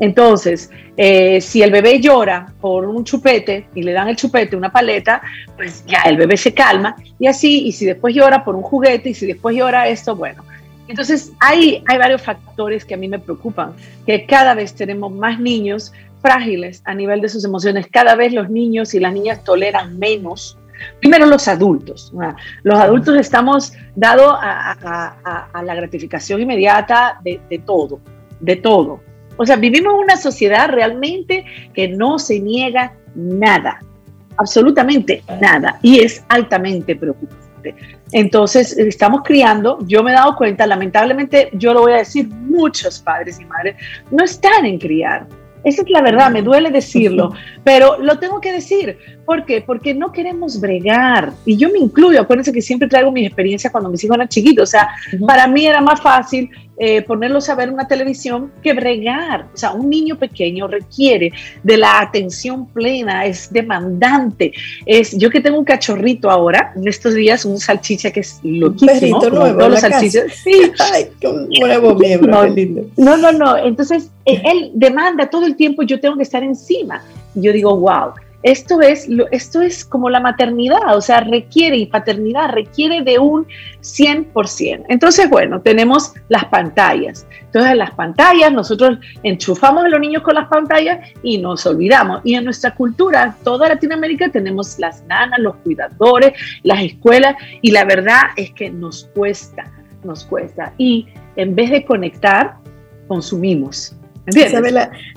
[0.00, 4.72] Entonces, eh, si el bebé llora por un chupete y le dan el chupete, una
[4.72, 5.22] paleta,
[5.54, 9.10] pues ya el bebé se calma y así, y si después llora por un juguete
[9.10, 10.42] y si después llora esto, bueno.
[10.88, 13.74] Entonces, hay, hay varios factores que a mí me preocupan,
[14.06, 18.50] que cada vez tenemos más niños frágiles a nivel de sus emociones, cada vez los
[18.50, 20.58] niños y las niñas toleran menos.
[21.00, 22.12] Primero los adultos.
[22.62, 28.00] Los adultos estamos dados a, la gratificación inmediata de, de todo,
[28.40, 29.00] de todo
[29.36, 33.80] o sea, vivimos en una sociedad realmente que no se niega nada,
[34.36, 37.74] absolutamente nada, y es altamente preocupante.
[38.12, 43.00] Entonces, estamos criando, yo me he dado cuenta, lamentablemente, yo lo voy a decir, muchos
[43.00, 43.76] padres y madres
[44.10, 45.26] no están en criar,
[45.64, 47.32] esa es la verdad, me duele decirlo,
[47.64, 48.96] pero lo tengo que decir.
[49.24, 49.62] ¿Por qué?
[49.62, 51.32] Porque no queremos bregar.
[51.46, 54.64] Y yo me incluyo, acuérdense que siempre traigo mi experiencia cuando mis hijos eran chiquitos.
[54.64, 54.90] O sea,
[55.26, 59.46] para mí era más fácil eh, ponerlos a ver una televisión que bregar.
[59.54, 61.32] O sea, un niño pequeño requiere
[61.62, 64.52] de la atención plena, es demandante.
[64.84, 69.20] Es, yo que tengo un cachorrito ahora, en estos días, un salchicha que es loquísimo.
[69.20, 70.24] Un nuevo, todos los salchichas.
[70.44, 70.72] Sí.
[70.78, 72.82] Ay, un nuevo miembro, no, lindo.
[72.96, 73.56] No, no, no.
[73.56, 77.02] Entonces, eh, él demanda todo el tiempo, yo tengo que estar encima.
[77.34, 78.12] Y yo digo, wow,
[78.44, 83.46] esto es, esto es como la maternidad, o sea, requiere y paternidad requiere de un
[83.80, 84.84] 100%.
[84.90, 87.26] Entonces, bueno, tenemos las pantallas.
[87.40, 92.20] Entonces, en las pantallas nosotros enchufamos a los niños con las pantallas y nos olvidamos.
[92.22, 97.86] Y en nuestra cultura, toda Latinoamérica, tenemos las nanas, los cuidadores, las escuelas, y la
[97.86, 99.72] verdad es que nos cuesta,
[100.04, 100.74] nos cuesta.
[100.76, 102.56] Y en vez de conectar,
[103.08, 103.96] consumimos.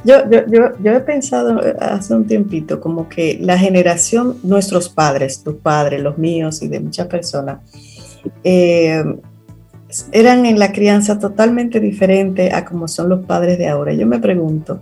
[0.04, 0.42] Yo, yo,
[0.84, 6.18] yo, he pensado hace un tiempito como que la generación, nuestros padres, tus padres, los
[6.18, 7.60] míos y de muchas personas,
[8.44, 9.04] eh,
[10.12, 13.94] eran en la crianza totalmente diferente a como son los padres de ahora.
[13.94, 14.82] Yo me pregunto,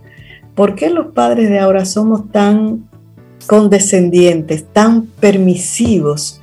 [0.54, 2.88] ¿por qué los padres de ahora somos tan
[3.46, 6.40] condescendientes, tan permisivos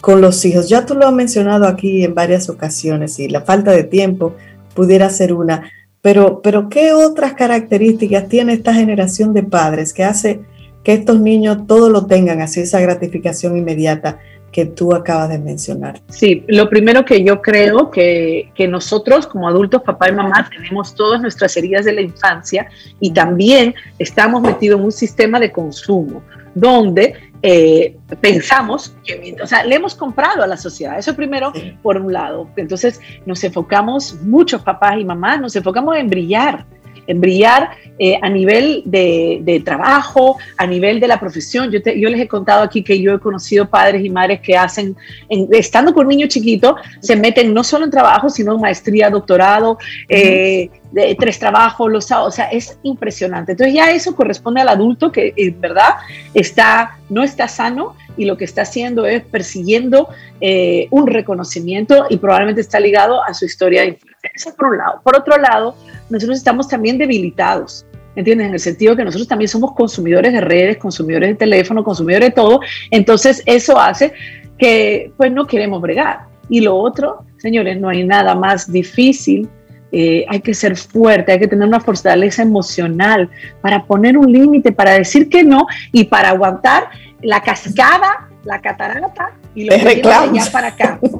[0.00, 0.68] con los hijos?
[0.68, 4.34] Ya tú lo has mencionado aquí en varias ocasiones y la falta de tiempo
[4.74, 5.70] pudiera ser una
[6.04, 10.42] pero, pero ¿qué otras características tiene esta generación de padres que hace
[10.82, 14.18] que estos niños todo lo tengan así, esa gratificación inmediata
[14.52, 16.02] que tú acabas de mencionar?
[16.10, 20.94] Sí, lo primero que yo creo que, que nosotros como adultos, papá y mamá, tenemos
[20.94, 22.68] todas nuestras heridas de la infancia
[23.00, 26.22] y también estamos metidos en un sistema de consumo
[26.54, 30.98] donde eh, pensamos que, o sea, le hemos comprado a la sociedad.
[30.98, 32.48] Eso primero, por un lado.
[32.56, 36.64] Entonces, nos enfocamos, muchos papás y mamás, nos enfocamos en brillar,
[37.06, 41.70] brillar eh, a nivel de, trabajo, a nivel de la profesión.
[41.70, 44.96] Yo, yo, les he contado aquí que yo he conocido padres y madres que hacen,
[45.28, 50.70] estando con niños chiquitos, se meten no solo en trabajo, sino en maestría, doctorado, eh,
[50.92, 53.52] de tres trabajos, los o sea, es impresionante.
[53.52, 55.94] Entonces ya eso corresponde al adulto que en verdad
[56.34, 60.08] está, no está sano y lo que está haciendo es persiguiendo
[60.40, 63.98] eh, un reconocimiento y probablemente está ligado a su historia de.
[64.32, 65.00] Eso por un lado.
[65.02, 65.74] Por otro lado,
[66.10, 67.86] nosotros estamos también debilitados.
[68.16, 68.46] ¿Entiendes?
[68.46, 72.34] En el sentido que nosotros también somos consumidores de redes, consumidores de teléfono, consumidores de
[72.34, 72.60] todo.
[72.90, 74.12] Entonces, eso hace
[74.56, 76.26] que, pues, no queremos bregar.
[76.48, 79.48] Y lo otro, señores, no hay nada más difícil
[79.96, 84.72] eh, hay que ser fuerte, hay que tener una fortaleza emocional para poner un límite,
[84.72, 86.88] para decir que no y para aguantar
[87.22, 91.00] la cascada, la catarata y lo de allá para acá.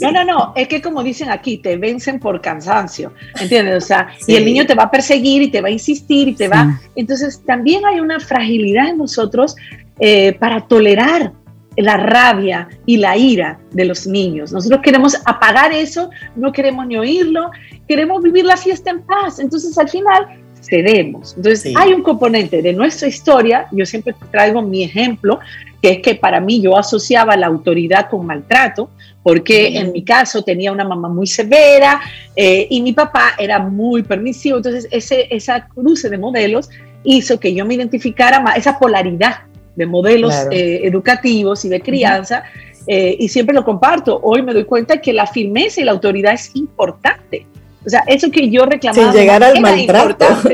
[0.00, 3.82] No, no, no, es que como dicen aquí, te vencen por cansancio, ¿entiendes?
[3.82, 6.34] O sea, y el niño te va a perseguir y te va a insistir y
[6.34, 6.80] te va...
[6.94, 9.56] Entonces, también hay una fragilidad en nosotros
[9.98, 11.32] eh, para tolerar
[11.76, 14.52] la rabia y la ira de los niños.
[14.52, 17.50] Nosotros queremos apagar eso, no queremos ni oírlo,
[17.88, 19.38] queremos vivir la fiesta en paz.
[19.38, 20.26] Entonces al final
[20.60, 21.34] cedemos.
[21.36, 25.40] Entonces hay un componente de nuestra historia, yo siempre traigo mi ejemplo,
[25.82, 28.88] que es que para mí yo asociaba la autoridad con maltrato,
[29.24, 32.00] porque en mi caso tenía una mamá muy severa
[32.36, 34.58] eh, y mi papá era muy permisivo.
[34.58, 36.70] Entonces ese, esa cruce de modelos
[37.02, 39.40] hizo que yo me identificara más, esa polaridad
[39.74, 42.44] de modelos eh, educativos y de crianza,
[42.86, 44.20] eh, y siempre lo comparto.
[44.22, 47.46] Hoy me doy cuenta que la firmeza y la autoridad es importante.
[47.84, 49.12] O sea, eso que yo reclamaba.
[49.12, 50.24] Sin llegar al maltrato.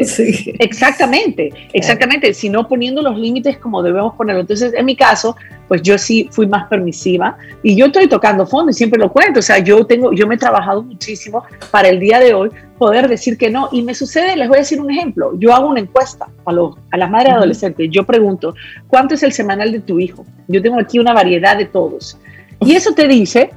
[0.58, 2.32] Exactamente, exactamente.
[2.32, 4.40] Sino poniendo los límites como debemos ponerlo.
[4.40, 5.36] Entonces, en mi caso,
[5.66, 9.40] pues yo sí fui más permisiva y yo estoy tocando fondo y siempre lo cuento.
[9.40, 13.08] O sea, yo tengo, yo me he trabajado muchísimo para el día de hoy poder
[13.08, 13.68] decir que no.
[13.72, 15.32] Y me sucede, les voy a decir un ejemplo.
[15.38, 17.88] Yo hago una encuesta a, los, a las madres adolescentes.
[17.90, 18.54] Yo pregunto,
[18.86, 20.24] ¿cuánto es el semanal de tu hijo?
[20.46, 22.18] Yo tengo aquí una variedad de todos.
[22.60, 23.50] Y eso te dice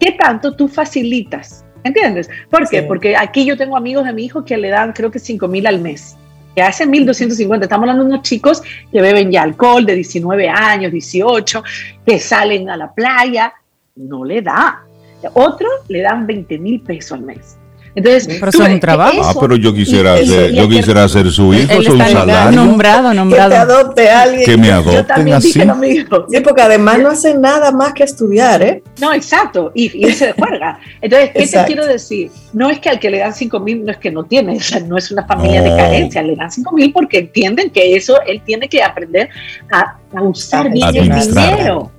[0.00, 2.28] qué tanto tú facilitas ¿Entiendes?
[2.50, 2.82] ¿Por qué?
[2.82, 5.66] Porque aquí yo tengo amigos de mi hijo que le dan creo que 5 mil
[5.66, 6.16] al mes,
[6.54, 7.62] que hacen 1.250.
[7.62, 11.62] Estamos hablando de unos chicos que beben ya alcohol de 19 años, 18,
[12.04, 13.54] que salen a la playa.
[13.96, 14.84] No le da.
[15.32, 17.58] Otros le dan 20 mil pesos al mes.
[17.98, 19.20] Entonces, pero un trabajo.
[19.24, 22.52] ah, pero yo quisiera ser, yo quisiera ser su hijo, su salario.
[22.52, 23.50] Nombrado, nombrado.
[23.50, 24.44] Que te adopte alguien.
[24.44, 25.52] Que me adopten así.
[25.52, 28.82] Sí, porque además no hacen nada más que estudiar, ¿eh?
[29.00, 29.72] No, exacto.
[29.74, 30.78] Y, y se juega.
[31.00, 32.30] Entonces, ¿qué te quiero decir?
[32.52, 34.60] No es que al que le dan 5 mil no es que no tiene, o
[34.60, 38.20] sea, no es una familia de carencia, le dan 5 mil porque entienden que eso
[38.26, 39.28] él tiene que aprender
[39.72, 41.90] a, a usar bien el dinero.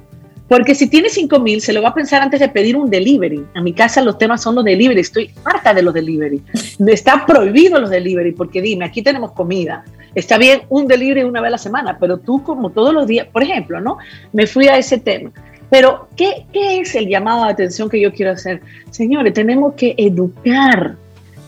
[0.49, 3.45] Porque si tiene 5 mil, se lo va a pensar antes de pedir un delivery.
[3.53, 4.99] En mi casa los temas son los delivery.
[4.99, 6.41] Estoy harta de los delivery.
[6.87, 9.85] Está prohibido los delivery porque dime, aquí tenemos comida.
[10.15, 13.27] Está bien un delivery una vez a la semana, pero tú como todos los días,
[13.27, 13.99] por ejemplo, ¿no?
[14.33, 15.31] Me fui a ese tema.
[15.69, 18.61] Pero, ¿qué, qué es el llamado de atención que yo quiero hacer?
[18.89, 20.95] Señores, tenemos que educar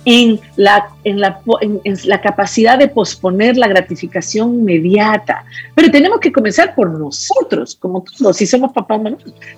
[0.06, 5.46] en la, en la, en, la, capacidad de posponer la gratificación inmediata.
[5.76, 9.02] Pero tenemos que comenzar por nosotros, como todos, si somos papás,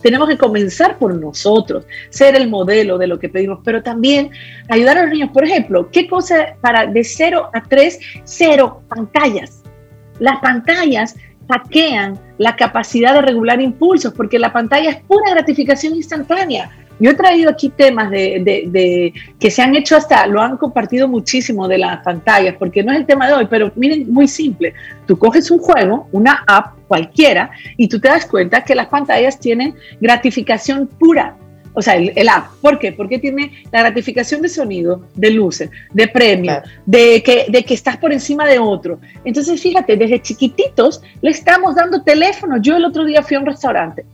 [0.02, 4.32] tenemos que comenzar por nosotros, ser el modelo de lo que pedimos, pero también
[4.70, 5.30] ayudar a los niños.
[5.32, 8.00] Por ejemplo, ¿qué cosa para de 0 a 3?
[8.24, 9.64] Cero pantallas.
[10.20, 11.16] Las pantallas
[11.50, 17.14] hackean la capacidad de regular impulsos, porque la pantalla es pura gratificación instantánea yo he
[17.16, 22.04] traído aquí temas de, que se han hecho hasta, lo han compartido muchísimo de las
[22.04, 24.74] pantallas, porque no es el tema de hoy, pero miren, muy simple.
[25.06, 29.40] Tú coges un juego, una app cualquiera, y tú te das cuenta que las pantallas
[29.40, 31.36] tienen gratificación pura.
[31.76, 32.54] O sea, el, app.
[32.62, 32.92] ¿Por qué?
[32.92, 37.98] Porque tiene la gratificación de sonido, de luces, de premio, de, que, de que estás
[37.98, 39.00] por encima de otro.
[39.26, 42.58] Entonces, fíjate, desde chiquititos le estamos dando teléfono.
[42.62, 44.06] Yo el otro día fui a un restaurante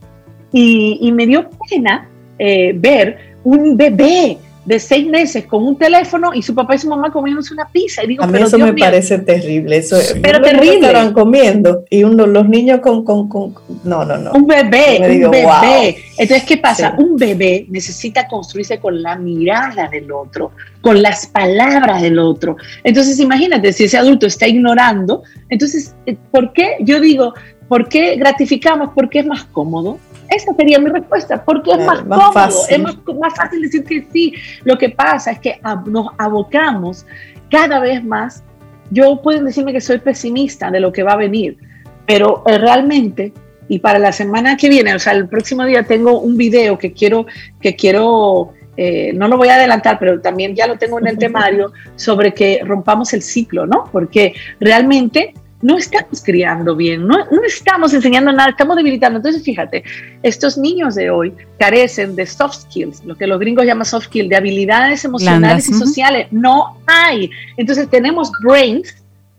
[0.52, 2.08] y, y me dio pena
[2.42, 6.88] eh, ver un bebé de seis meses con un teléfono y su papá y su
[6.88, 8.02] mamá comiéndose una pizza.
[8.04, 9.76] Y digo, a mí eso me parece terrible.
[9.76, 10.86] Eso, Pero terrible.
[10.86, 14.32] Estaban comiendo y uno, los niños con, con, con, No, no, no.
[14.32, 15.96] Un bebé, un bebé.
[16.16, 16.94] Entonces, ¿qué pasa?
[16.96, 22.56] Un bebé necesita construirse con la mirada del otro, con las palabras del otro.
[22.84, 26.76] Entonces, imagínate, si ese adulto está ignorando, entonces, eh, ¿por qué?
[26.80, 27.34] Yo digo,
[27.68, 28.90] ¿por qué gratificamos?
[28.94, 29.98] Porque es más cómodo
[30.30, 32.30] esa sería mi respuesta, porque es más, cómodo,
[32.68, 34.34] es más, fácil decir que sí.
[34.64, 37.04] Lo que pasa es que nos abocamos
[37.50, 38.44] cada vez más.
[38.90, 41.58] Yo pueden decirme que soy pesimista de lo que va a venir,
[42.06, 43.32] pero eh, realmente,
[43.68, 46.92] y para la semana que viene, o sea, el próximo día tengo un video que
[46.92, 47.26] quiero,
[47.60, 51.18] que quiero eh, no lo voy a adelantar, pero también ya lo tengo en el
[51.26, 53.88] temario, sobre que rompamos el ciclo, ¿no?
[53.92, 59.18] Porque realmente no estamos criando bien, no, no, estamos enseñando nada, estamos debilitando.
[59.18, 59.84] Entonces, fíjate,
[60.22, 64.30] estos niños de hoy carecen de soft skills, lo que los gringos llaman soft skills,
[64.30, 66.28] de habilidades emocionales y sociales.
[66.30, 67.30] No hay.
[67.56, 68.94] Entonces, tenemos brains,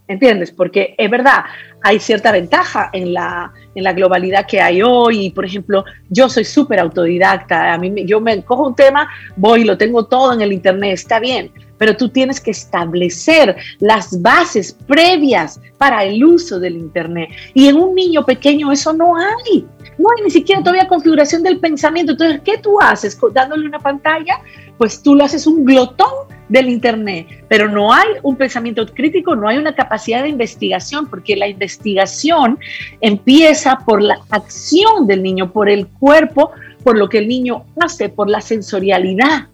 [0.07, 0.51] ¿entiendes?
[0.51, 1.45] Porque es verdad,
[1.81, 5.31] hay cierta ventaja en la, en la globalidad que hay hoy.
[5.31, 9.65] Por ejemplo, yo soy súper autodidacta, a mí yo me cojo un tema, voy y
[9.65, 14.77] lo tengo todo en el Internet, está bien pero tú tienes que establecer las bases
[14.85, 17.29] previas para el uso del Internet.
[17.55, 19.65] Y en un niño pequeño eso no hay.
[19.97, 22.11] No hay ni siquiera todavía configuración del pensamiento.
[22.11, 23.19] Entonces, ¿qué tú haces?
[23.33, 24.41] Dándole una pantalla,
[24.77, 26.11] pues tú lo haces un glotón
[26.49, 31.35] del Internet, pero no hay un pensamiento crítico, no hay una capacidad de investigación, porque
[31.35, 32.59] la investigación
[32.99, 36.51] empieza por la acción del niño, por el cuerpo,
[36.83, 39.47] por lo que el niño hace, por la sensorialidad.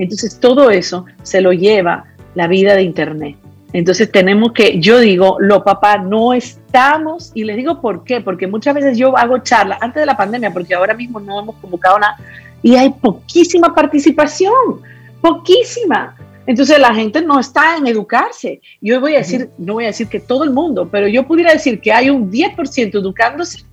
[0.00, 3.36] Entonces todo eso se lo lleva la vida de Internet.
[3.74, 8.46] Entonces tenemos que, yo digo, los papás no estamos, y les digo por qué, porque
[8.46, 11.98] muchas veces yo hago charlas antes de la pandemia, porque ahora mismo no hemos convocado
[11.98, 12.16] nada,
[12.62, 14.80] y hay poquísima participación,
[15.20, 16.16] poquísima.
[16.46, 18.60] Entonces la gente no está en educarse.
[18.80, 21.52] Yo voy a decir, no voy a decir que todo el mundo, pero yo pudiera
[21.52, 23.64] decir que hay un 10% educándose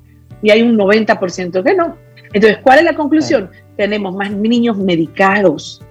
[0.42, 1.96] y hay un 90% que no.
[2.34, 3.50] Entonces, ¿cuál es la conclusión?
[3.78, 5.82] Tenemos más niños medicados.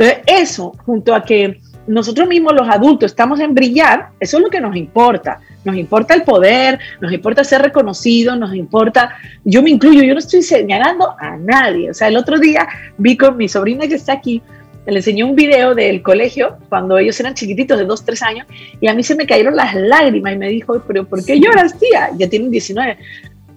[0.00, 4.48] Entonces, eso, junto a que nosotros mismos los adultos estamos en brillar, eso es lo
[4.48, 5.40] que nos importa.
[5.62, 10.20] Nos importa el poder, nos importa ser reconocidos, nos importa, yo me incluyo, yo no
[10.20, 11.90] estoy señalando a nadie.
[11.90, 14.40] O sea, el otro día vi con mi sobrina que está aquí,
[14.86, 18.46] le enseñé un video del colegio cuando ellos eran chiquititos de 2, 3 años
[18.80, 21.78] y a mí se me cayeron las lágrimas y me dijo, pero ¿por qué lloras,
[21.78, 22.08] tía?
[22.16, 22.96] Ya tienen 19.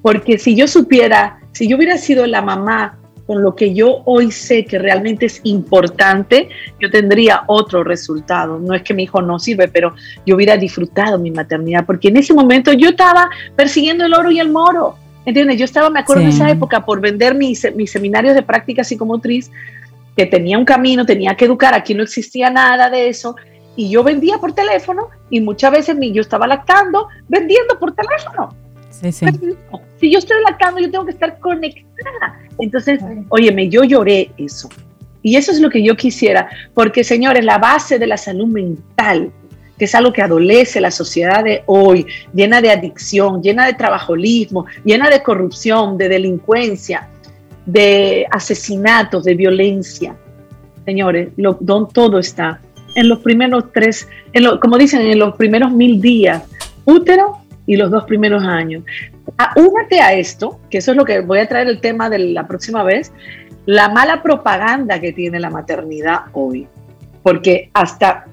[0.02, 4.32] Porque si yo supiera, si yo hubiera sido la mamá con lo que yo hoy
[4.32, 8.60] sé que realmente es importante, yo tendría otro resultado.
[8.60, 12.18] No es que mi hijo no sirve, pero yo hubiera disfrutado mi maternidad, porque en
[12.18, 14.96] ese momento yo estaba persiguiendo el oro y el moro.
[15.26, 15.58] ¿Entiendes?
[15.58, 19.50] Yo estaba, me acuerdo de esa época, por vender mis, mis seminarios de práctica psicomotriz,
[20.18, 23.38] que tenía un camino, tenía que educar, aquí no existía nada de eso,
[23.78, 28.54] y yo vendía por teléfono, y muchas veces yo estaba lactando vendiendo por teléfono.
[30.00, 32.40] Si yo estoy lactando, yo tengo que estar conectada.
[32.60, 34.70] Entonces, óyeme, yo lloré eso.
[35.22, 39.32] Y eso es lo que yo quisiera, porque señores, la base de la salud mental,
[39.78, 44.66] que es algo que adolece la sociedad de hoy, llena de adicción, llena de trabajolismo,
[44.84, 47.08] llena de corrupción, de delincuencia,
[47.66, 50.16] de asesinatos, de violencia.
[50.84, 52.60] Señores, lo, todo está
[52.96, 56.44] en los primeros tres, en como dicen, en los primeros mil días,
[56.86, 58.84] útero y los dos primeros años.
[59.56, 62.48] Únate a esto, que eso es lo que voy a traer el tema de la
[62.48, 63.12] próxima vez,
[63.66, 66.68] la mala propaganda que tiene la maternidad hoy.
[67.22, 68.26] Porque hasta,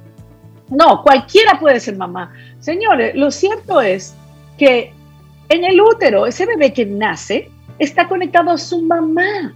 [0.68, 2.32] no, cualquiera puede ser mamá.
[2.58, 4.14] Señores, lo cierto es
[4.58, 4.92] que
[5.48, 9.54] en el útero, ese bebé que nace está conectado a su mamá.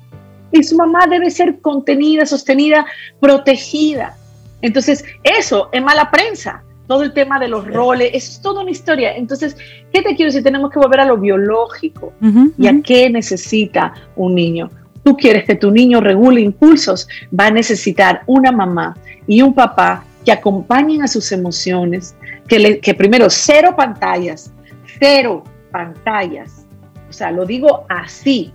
[0.53, 2.87] Y su mamá debe ser contenida, sostenida,
[3.19, 4.17] protegida.
[4.63, 9.17] Entonces, eso es mala prensa todo el tema de los roles, es toda una historia.
[9.17, 9.57] Entonces,
[9.93, 10.43] ¿qué te quiero decir?
[10.43, 12.13] Tenemos que volver a lo biológico
[12.59, 14.71] y a qué necesita un niño.
[15.03, 20.05] Tú quieres que tu niño regule impulsos, va a necesitar una mamá y un papá
[20.25, 22.17] que acompañen a sus emociones,
[22.49, 24.53] que, le, que primero cero pantallas,
[24.99, 26.67] cero pantallas.
[27.09, 28.53] O sea, lo digo así,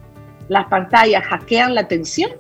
[0.48, 2.32] las pantallas hackean la atención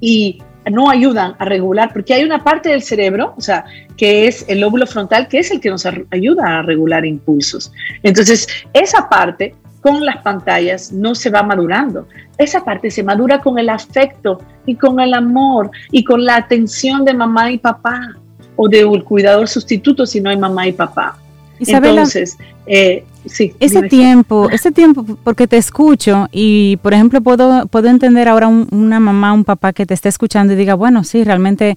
[0.00, 3.64] y no ayudan a regular, porque hay una parte del cerebro, o sea,
[3.96, 7.72] que es el lóbulo frontal, que es el que nos ayuda a regular impulsos.
[8.02, 12.08] Entonces, esa parte con las pantallas no se va madurando.
[12.36, 17.04] Esa parte se madura con el afecto y con el amor y con la atención
[17.04, 18.16] de mamá y papá
[18.56, 21.16] o de un cuidador sustituto si no hay mamá y papá.
[21.60, 23.54] Entonces, eh, sí.
[23.60, 29.00] Ese tiempo, ese tiempo, porque te escucho y, por ejemplo, puedo, puedo entender ahora una
[29.00, 31.76] mamá, un papá que te esté escuchando y diga, bueno, sí, realmente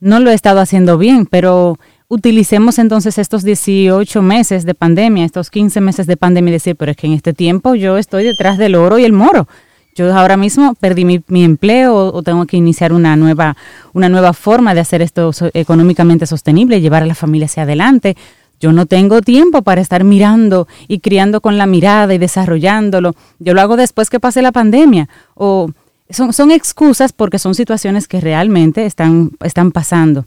[0.00, 5.50] no lo he estado haciendo bien, pero utilicemos entonces estos 18 meses de pandemia, estos
[5.50, 8.58] 15 meses de pandemia y decir, pero es que en este tiempo yo estoy detrás
[8.58, 9.48] del oro y el moro.
[9.96, 13.56] Yo ahora mismo perdí mi, mi empleo o tengo que iniciar una nueva,
[13.94, 18.14] una nueva forma de hacer esto económicamente sostenible, llevar a la familia hacia adelante
[18.60, 23.14] yo no tengo tiempo para estar mirando y criando con la mirada y desarrollándolo.
[23.38, 25.08] Yo lo hago después que pase la pandemia.
[25.34, 25.70] O
[26.10, 30.26] son, son excusas porque son situaciones que realmente están, están pasando.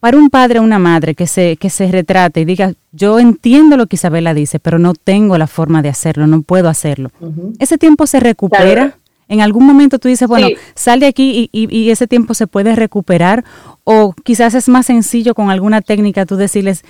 [0.00, 3.76] Para un padre o una madre que se, que se retrate y diga, yo entiendo
[3.76, 7.10] lo que Isabela dice, pero no tengo la forma de hacerlo, no puedo hacerlo.
[7.58, 8.98] Ese tiempo se recupera.
[9.28, 12.46] En algún momento tú dices, bueno, sal de aquí y, y, y, ese tiempo se
[12.46, 13.42] puede recuperar
[13.82, 16.84] o quizás es más sencillo con alguna técnica tú decirles,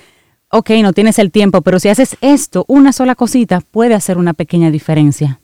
[0.49, 4.33] ok, no tienes el tiempo, pero si haces esto, una sola cosita, puede hacer una
[4.33, 5.39] pequeña diferencia.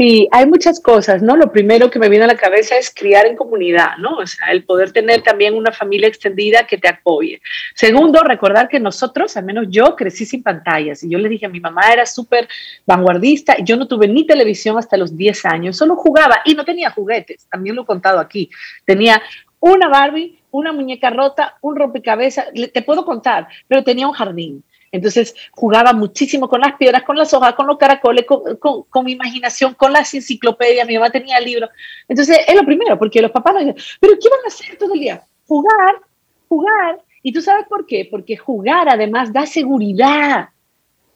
[0.00, 1.36] Sí, hay muchas cosas, ¿no?
[1.36, 4.16] Lo primero que me viene a la cabeza es criar en comunidad, ¿no?
[4.16, 7.42] O sea, el poder tener también una familia extendida que te apoye.
[7.74, 11.02] Segundo, recordar que nosotros, al menos yo, crecí sin pantallas.
[11.04, 12.48] Y yo le dije a mi mamá, era súper
[12.86, 13.58] vanguardista.
[13.62, 17.46] Yo no tuve ni televisión hasta los 10 años, solo jugaba y no tenía juguetes.
[17.50, 18.48] También lo he contado aquí.
[18.86, 19.20] Tenía
[19.58, 24.64] una Barbie, una muñeca rota, un rompecabezas, te puedo contar, pero tenía un jardín.
[24.92, 29.74] Entonces jugaba muchísimo con las piedras, con las hojas, con los caracoles, con, mi imaginación,
[29.74, 30.86] con las enciclopedias.
[30.86, 31.70] Mi mamá tenía libros.
[32.08, 34.94] Entonces es lo primero, porque los papás nos dicen, ¿pero qué van a hacer todo
[34.94, 35.22] el día?
[35.46, 36.00] Jugar,
[36.48, 37.00] jugar.
[37.22, 38.08] ¿Y tú sabes por qué?
[38.10, 40.48] Porque jugar además da seguridad.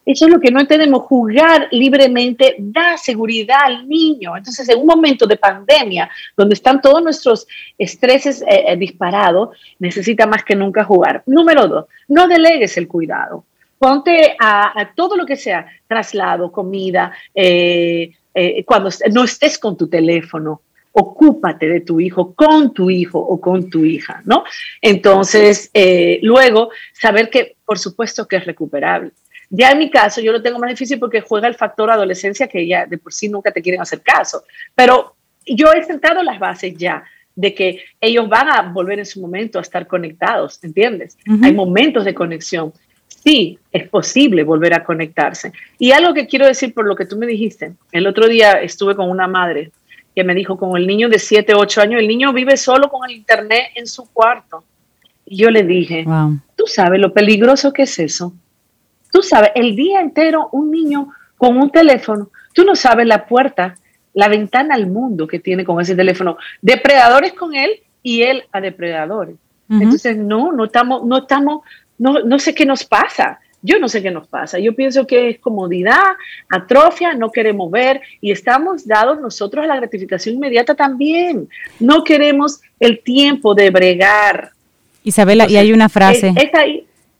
[0.06, 1.02] Eso es lo que no entendemos.
[1.02, 4.36] Jugar libremente da seguridad al niño.
[4.36, 7.46] Entonces, en un momento de pandemia, donde están todos nuestros
[7.78, 11.22] estreses eh, eh, disparados, necesita más que nunca jugar.
[11.26, 13.44] Número dos, no delegues el cuidado.
[13.78, 18.12] Ponte a, todo lo que sea, traslado, comida, eh,
[18.64, 23.68] cuando no estés con tu teléfono, ocúpate de tu hijo con tu hijo o con
[23.68, 24.44] tu hija, ¿no?
[24.80, 25.70] Entonces,
[26.22, 29.10] luego, saber que, por supuesto, que es recuperable
[29.50, 32.66] ya en mi caso, yo lo tengo más difícil porque juega el factor adolescencia que
[32.66, 34.44] ya de por sí nunca te quieren hacer caso.
[34.74, 35.16] Pero
[35.46, 39.58] yo he sentado las bases ya de que ellos van a volver en su momento
[39.58, 41.18] a estar conectados, ¿entiendes?
[41.42, 42.72] Hay momentos de conexión.
[43.08, 45.52] Sí, es posible volver a conectarse.
[45.78, 48.94] Y algo que quiero decir por lo que tú me dijiste, el otro día estuve
[48.94, 49.72] con una madre
[50.14, 53.08] que me dijo, con el niño de 7, 8 años, el niño vive solo con
[53.08, 54.62] el internet en su cuarto.
[55.26, 56.04] Y yo le dije,
[56.54, 58.32] ¿tú sabes lo peligroso que es eso?
[59.14, 63.76] Tú sabes, el día entero un niño con un teléfono, tú no sabes la puerta,
[64.12, 66.36] la ventana al mundo que tiene con ese teléfono.
[66.60, 67.70] Depredadores con él
[68.02, 69.36] y él a depredadores.
[69.70, 71.60] Entonces, no, no estamos, no estamos,
[71.96, 73.38] no, no sé qué nos pasa.
[73.62, 74.58] Yo no sé qué nos pasa.
[74.58, 76.02] Yo pienso que es comodidad,
[76.50, 81.48] atrofia, no queremos ver y estamos dados nosotros a la gratificación inmediata también.
[81.78, 84.50] No queremos el tiempo de bregar.
[85.04, 86.34] Isabela, y hay una frase.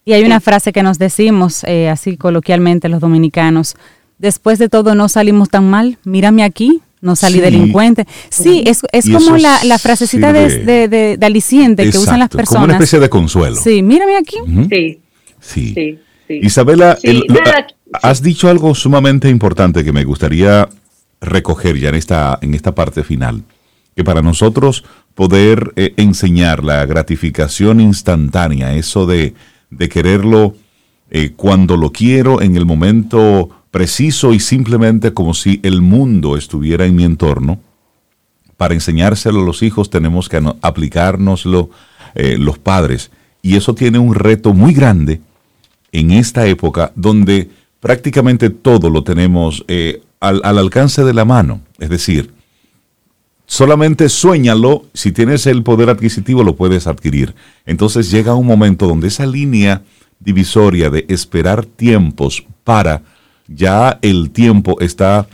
[0.05, 3.74] Y hay una frase que nos decimos, eh, así coloquialmente los dominicanos,
[4.18, 8.07] después de todo no salimos tan mal, mírame aquí, no salí delincuente.
[8.30, 12.61] Sí, es, es como la, la, frasecita de, de, de, aliciente que usan las personas.
[12.61, 13.57] Como una especie de consuelo.
[13.57, 14.36] Sí, mírame aquí.
[14.70, 15.00] sí.
[15.40, 15.98] sí.
[16.28, 16.98] Isabela,
[18.02, 20.68] has dicho algo sumamente importante que me gustaría
[21.20, 23.42] recoger ya en esta, en esta parte final.
[23.94, 24.84] Que para nosotros
[25.14, 29.34] poder eh, enseñar la gratificación instantánea, eso de
[29.77, 30.55] de quererlo
[31.11, 36.87] eh, cuando lo quiero, en el momento preciso y simplemente como si el mundo estuviera
[36.87, 37.61] en mi entorno.
[38.57, 41.70] Para enseñárselo a los hijos tenemos que aplicárnoslo
[42.14, 43.11] eh, los padres.
[43.43, 45.20] Y eso tiene un reto muy grande
[45.93, 47.51] en esta época donde
[47.81, 51.61] prácticamente todo lo tenemos eh, al, al, alcance de la mano.
[51.79, 52.34] Es decir,
[53.47, 57.34] solamente sueñalo, si tienes el poder adquisitivo lo puedes adquirir.
[57.66, 59.82] Entonces llega un momento donde esa línea
[60.20, 63.03] divisoria de esperar tiempos para
[63.47, 65.26] ya el tiempo está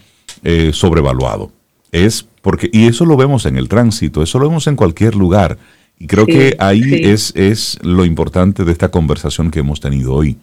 [0.42, 1.52] eh, sobrevaluado.
[1.92, 5.58] Es porque, y eso lo vemos en el tránsito, eso lo vemos en cualquier lugar.
[5.98, 10.38] Y creo que ahí es, es lo importante de esta conversación que hemos tenido hoy.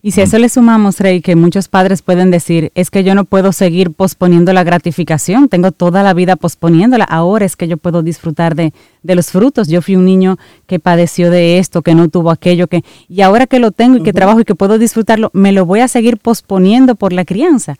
[0.00, 3.16] Y si a eso le sumamos, Rey, que muchos padres pueden decir, es que yo
[3.16, 7.78] no puedo seguir posponiendo la gratificación, tengo toda la vida posponiéndola, ahora es que yo
[7.78, 8.72] puedo disfrutar de,
[9.02, 9.66] de los frutos.
[9.66, 10.38] Yo fui un niño
[10.68, 14.02] que padeció de esto, que no tuvo aquello, que y ahora que lo tengo y
[14.04, 17.74] que trabajo y que puedo disfrutarlo, me lo voy a seguir posponiendo por la crianza.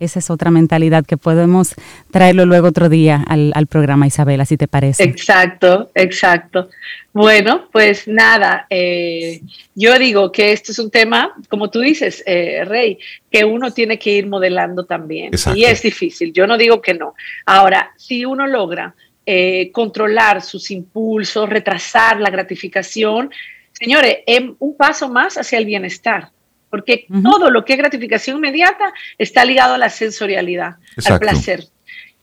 [0.00, 1.74] Esa es otra mentalidad que podemos
[2.10, 5.02] traerlo luego otro día al, programa, Isabela, si te parece.
[5.02, 6.70] Exacto, exacto.
[7.12, 9.42] Bueno, pues nada, eh,
[9.74, 12.98] yo digo que esto es un tema, como tú dices, eh, Rey,
[13.30, 15.32] que uno tiene que ir modelando también.
[15.54, 17.14] Y es difícil, yo no digo que no.
[17.44, 18.94] Ahora, si uno logra
[19.26, 23.30] eh, controlar sus impulsos, retrasar la gratificación,
[23.72, 26.30] señores, es un paso más hacia el bienestar
[26.70, 31.64] porque todo lo que es gratificación inmediata está ligado a la sensorialidad, al placer,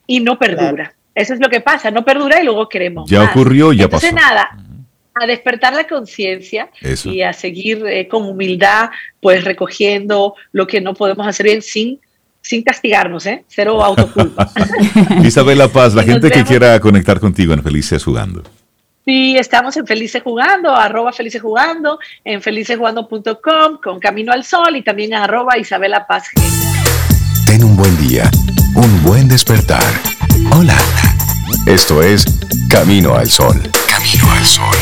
[0.07, 0.93] y no perdura.
[1.13, 3.09] Eso es lo que pasa, no perdura y luego queremos.
[3.09, 4.49] Ya ocurrió, ya Entonces, nada,
[5.15, 6.69] a despertar la conciencia
[7.05, 8.89] y a seguir eh, con humildad,
[9.19, 11.99] pues recogiendo lo que no podemos hacer bien sin
[12.39, 13.43] sin castigarnos, ¿eh?
[13.49, 14.49] Cero autoculpa.
[15.23, 18.43] Isabela Paz, la gente que quiera conectar contigo en Felices Jugando.
[19.07, 24.81] Sí, estamos en Felices Jugando, arroba Felices Jugando, en felicesjugando.com, con Camino al Sol y
[24.81, 26.25] también arroba Isabela Paz.
[27.45, 28.29] Ten un buen día,
[28.75, 29.81] un buen despertar.
[30.53, 30.75] Hola.
[31.65, 32.25] Esto es
[32.69, 33.55] Camino al Sol.
[33.87, 34.75] Camino al Sol.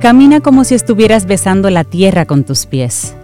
[0.00, 3.14] Camina como si estuvieras besando la tierra con tus pies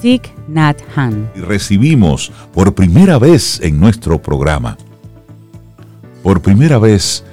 [0.00, 1.30] Thich Nhat Han.
[1.36, 4.76] Y recibimos por primera vez en nuestro programa,
[6.22, 7.24] por primera vez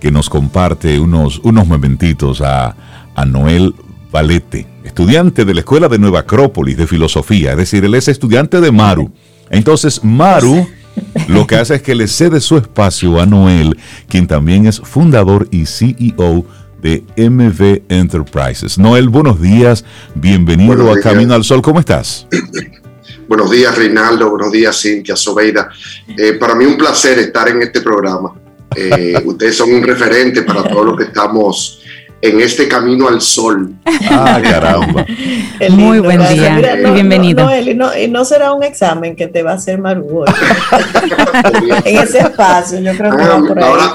[0.00, 2.74] que nos comparte unos, unos momentitos a,
[3.14, 3.74] a Noel
[4.10, 8.60] Valete, estudiante de la Escuela de Nueva Acrópolis de Filosofía, es decir, él es estudiante
[8.60, 9.12] de Maru.
[9.50, 10.66] Entonces, Maru
[11.28, 13.76] lo que hace es que le cede su espacio a Noel,
[14.08, 16.44] quien también es fundador y CEO
[16.80, 18.78] de MV Enterprises.
[18.78, 22.26] Noel, buenos días, bienvenido a Camino al Sol, ¿cómo estás?
[23.28, 25.68] buenos días, Reinaldo, buenos días, Cintia, Sobeida.
[26.16, 28.34] Eh, para mí un placer estar en este programa
[28.76, 31.80] Eh, ustedes son un referente para todos los que estamos
[32.22, 33.74] en este camino al sol.
[34.10, 35.04] Ah, caramba.
[35.70, 37.44] Muy buen día y bienvenido.
[37.74, 40.24] No, y, no, será un examen que te va a hacer Marugo.
[41.84, 43.64] en ese espacio, yo creo que va por ahí.
[43.64, 43.94] Ahora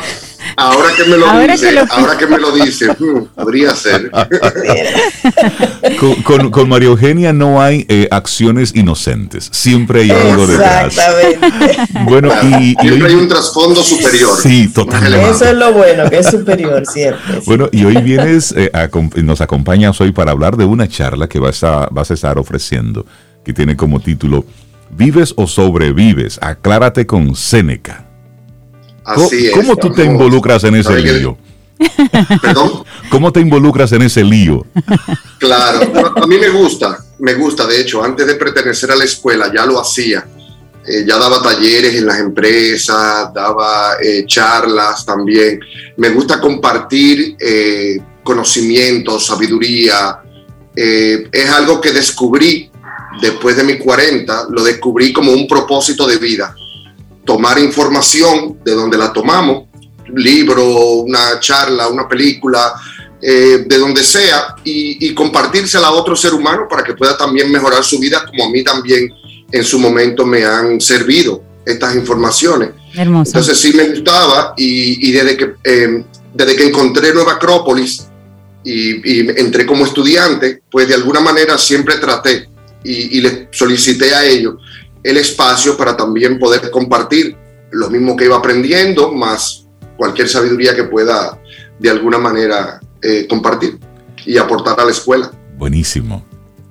[0.96, 4.12] que me lo dice, ahora que me lo dice, hmm, podría ser.
[6.24, 10.98] con, con, María Eugenia no hay eh, acciones inocentes, siempre hay algo detrás.
[10.98, 11.76] Exactamente.
[12.06, 14.38] Bueno, y, siempre hay un trasfondo superior.
[14.42, 15.30] Sí, totalmente.
[15.30, 17.42] Eso es lo bueno, que es superior siempre.
[17.46, 18.72] Bueno, y hoy vienes, eh,
[19.24, 23.06] nos acompañas hoy para hablar de una charla que vas a, vas a estar ofreciendo,
[23.44, 24.46] que tiene como título
[24.92, 26.40] ¿Vives o sobrevives?
[26.42, 27.36] Aclárate con
[29.06, 31.38] ¿Cómo, tú te involucras en ese lío?
[32.42, 32.84] ¿Perdón?
[33.10, 34.66] ¿Cómo te involucras en ese lío?
[35.38, 39.52] Claro, a mí me gusta, me gusta, de hecho, antes de pertenecer a la escuela
[39.54, 40.26] ya lo hacía.
[40.88, 45.60] Eh, ya daba talleres en las empresas, daba eh, charlas también.
[45.98, 50.20] Me gusta compartir eh, conocimientos, sabiduría.
[50.76, 52.70] es algo que descubrí
[53.22, 56.56] después de mis 40, lo descubrí como un propósito de vida
[57.26, 59.66] tomar información de donde la tomamos,
[60.14, 60.64] libro,
[61.02, 62.74] una charla, una película,
[63.22, 67.84] eh, de donde sea, y, compartírsela a otro ser humano para que pueda también mejorar
[67.84, 69.12] su vida, como a mí también
[69.52, 72.70] en su momento me han servido estas informaciones.
[72.94, 76.04] Entonces sí me gustaba y, desde, que, em,
[76.34, 78.06] desde que encontré Nueva Acrópolis
[78.64, 82.48] y, y, entré como estudiante, pues de alguna manera siempre traté
[82.84, 84.56] y, y le solicité a ellos
[85.06, 87.38] el espacio para también poder compartir
[87.72, 91.40] lo mismo que iba aprendiendo, más cualquier sabiduría que pueda
[91.78, 93.78] de alguna manera eh, compartir
[94.26, 95.32] y aportar a la escuela.
[95.58, 96.26] Buenísimo.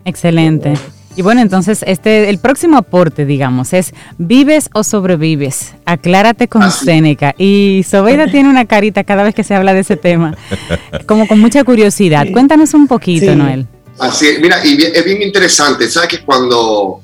[0.05, 0.75] Excelente.
[1.15, 5.75] Y bueno, entonces este el próximo aporte, digamos, es ¿vives o sobrevives?
[5.85, 7.37] Aclárate con Seneca.
[7.39, 10.37] Y Sobeida tiene una carita cada vez que se habla de ese tema,
[11.07, 12.27] como con mucha curiosidad.
[12.33, 13.69] Cuéntanos un poquito, Noel.
[13.99, 17.03] Así es, mira, y es bien interesante, ¿sabes que cuando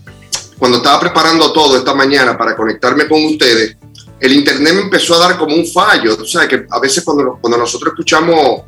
[0.60, 3.76] cuando estaba preparando todo esta mañana para conectarme con ustedes,
[4.20, 6.18] el internet me empezó a dar como un fallo.
[6.18, 8.64] Tú sabes que a veces cuando, cuando nosotros escuchamos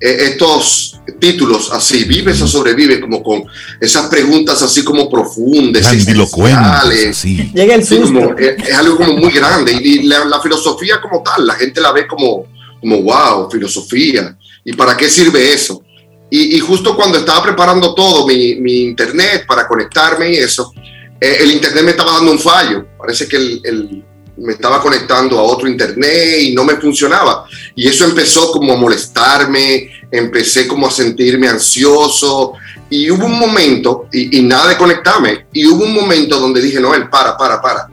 [0.00, 3.44] eh, estos títulos así, vives o sobrevives, como con
[3.80, 7.22] esas preguntas así como profundas, existenciales.
[7.22, 8.36] Llega el susto.
[8.36, 9.72] es, algo como muy grande.
[9.72, 12.46] Y, la, filosofía como tal, la gente la ve como,
[12.80, 14.36] como wow, filosofía.
[14.64, 15.80] ¿Y para qué sirve eso?
[16.28, 20.72] Y, justo cuando estaba preparando todo, mi, mi internet para conectarme y eso,
[21.20, 22.86] el internet me estaba dando un fallo.
[22.98, 24.04] Parece que el,
[24.36, 27.46] me estaba conectando a otro internet y no me funcionaba.
[27.74, 32.52] Y eso empezó como a molestarme, empecé como a sentirme ansioso.
[32.88, 37.08] Y hubo un momento, y, nada de conectarme, y hubo un momento donde dije, Noel,
[37.08, 37.88] para, para, para.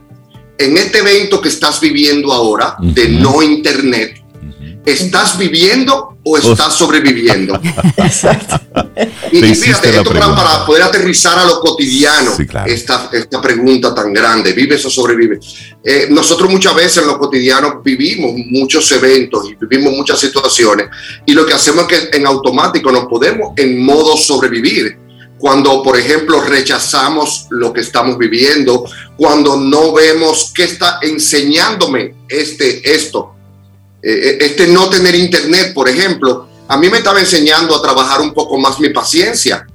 [0.56, 4.22] En este evento que estás viviendo ahora, de no internet,
[4.86, 7.60] ¿estás viviendo o estás sobreviviendo?
[7.96, 8.60] Exacto.
[9.30, 12.32] Y, fíjate, esto para, poder aterrizar a lo cotidiano,
[12.66, 15.74] esta, esta pregunta tan grande, ¿vives o sobrevives?
[15.82, 20.86] Eh, nosotros muchas veces en lo cotidiano vivimos muchos eventos y vivimos muchas situaciones
[21.26, 25.04] y lo que hacemos es que en automático nos podemos en modo sobrevivir
[25.38, 28.84] cuando, por ejemplo, rechazamos lo que estamos viviendo,
[29.16, 33.34] cuando no vemos qué está enseñándome este, esto,
[34.06, 38.20] eh, eh, este no tener internet, por ejemplo, a mí me estaba enseñando a trabajar
[38.20, 39.66] un poco más mi paciencia,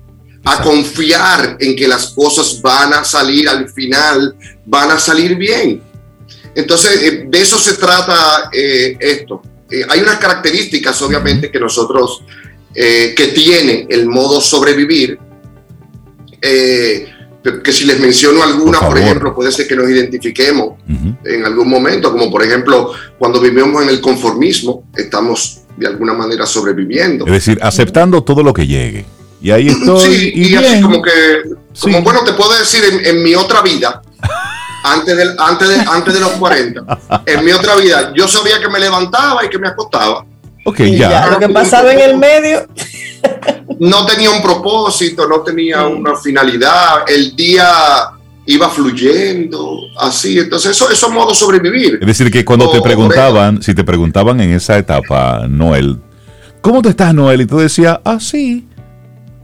[0.46, 4.36] a confiar en que las cosas van a salir al final,
[4.68, 5.82] van a salir bien.
[6.54, 9.42] Entonces, eh, de eso se trata esto.
[9.90, 12.24] hay unas características, obviamente, que nosotros,
[12.74, 15.20] que tiene el modo sobrevivir,
[17.64, 20.78] que si les menciono alguna, por, ejemplo, puede ser que nos identifiquemos
[21.24, 26.46] en algún momento, como por ejemplo cuando vivimos en el conformismo, estamos de alguna manera
[26.46, 27.26] sobreviviendo.
[27.26, 29.06] Es decir, aceptando todo lo que llegue.
[29.42, 30.14] Y ahí estoy.
[30.14, 31.12] Sí, y, así como que,
[31.80, 34.02] como bueno, te puedo decir, en, mi otra vida,
[34.84, 38.68] antes de, antes, de, antes de los 40, en mi otra vida, yo sabía que
[38.68, 40.26] me levantaba y que me acostaba.
[40.64, 41.28] Ok, ya.
[41.28, 42.68] Lo que pasaba en el medio.
[43.80, 47.66] No tenía un propósito, no tenía una finalidad, el día
[48.46, 52.00] iba fluyendo, así, entonces eso, eso es modo sobrevivir.
[52.02, 56.00] Es decir, que cuando te preguntaban, si te preguntaban en esa etapa, Noel,
[56.62, 57.42] ¿cómo te estás, Noel?
[57.42, 58.68] Y tú decías, ah, sí.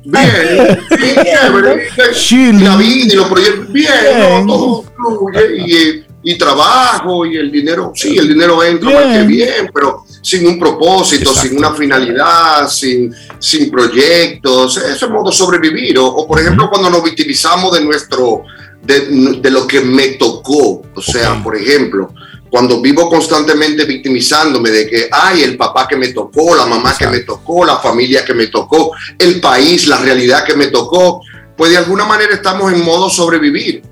[0.03, 7.51] Bien, bien, la vida y los proyectos, bien, todo fluye y y trabajo y el
[7.51, 12.67] dinero, sí, el dinero entra más que bien, pero sin un propósito, sin una finalidad,
[12.67, 15.99] sin, sin proyectos, eso es modo sobrevivir.
[15.99, 18.41] O, por ejemplo, cuando nos victimizamos de nuestro,
[18.81, 19.01] de,
[19.39, 22.11] de, lo que me tocó, o sea, por ejemplo,
[22.49, 27.05] cuando vivo constantemente victimizándome de que, ay, el papá que me tocó, la mamá que
[27.05, 31.21] me tocó, la familia que me tocó, el país, la realidad que me tocó,
[31.55, 33.83] pues de alguna manera estamos en modo sobrevivir.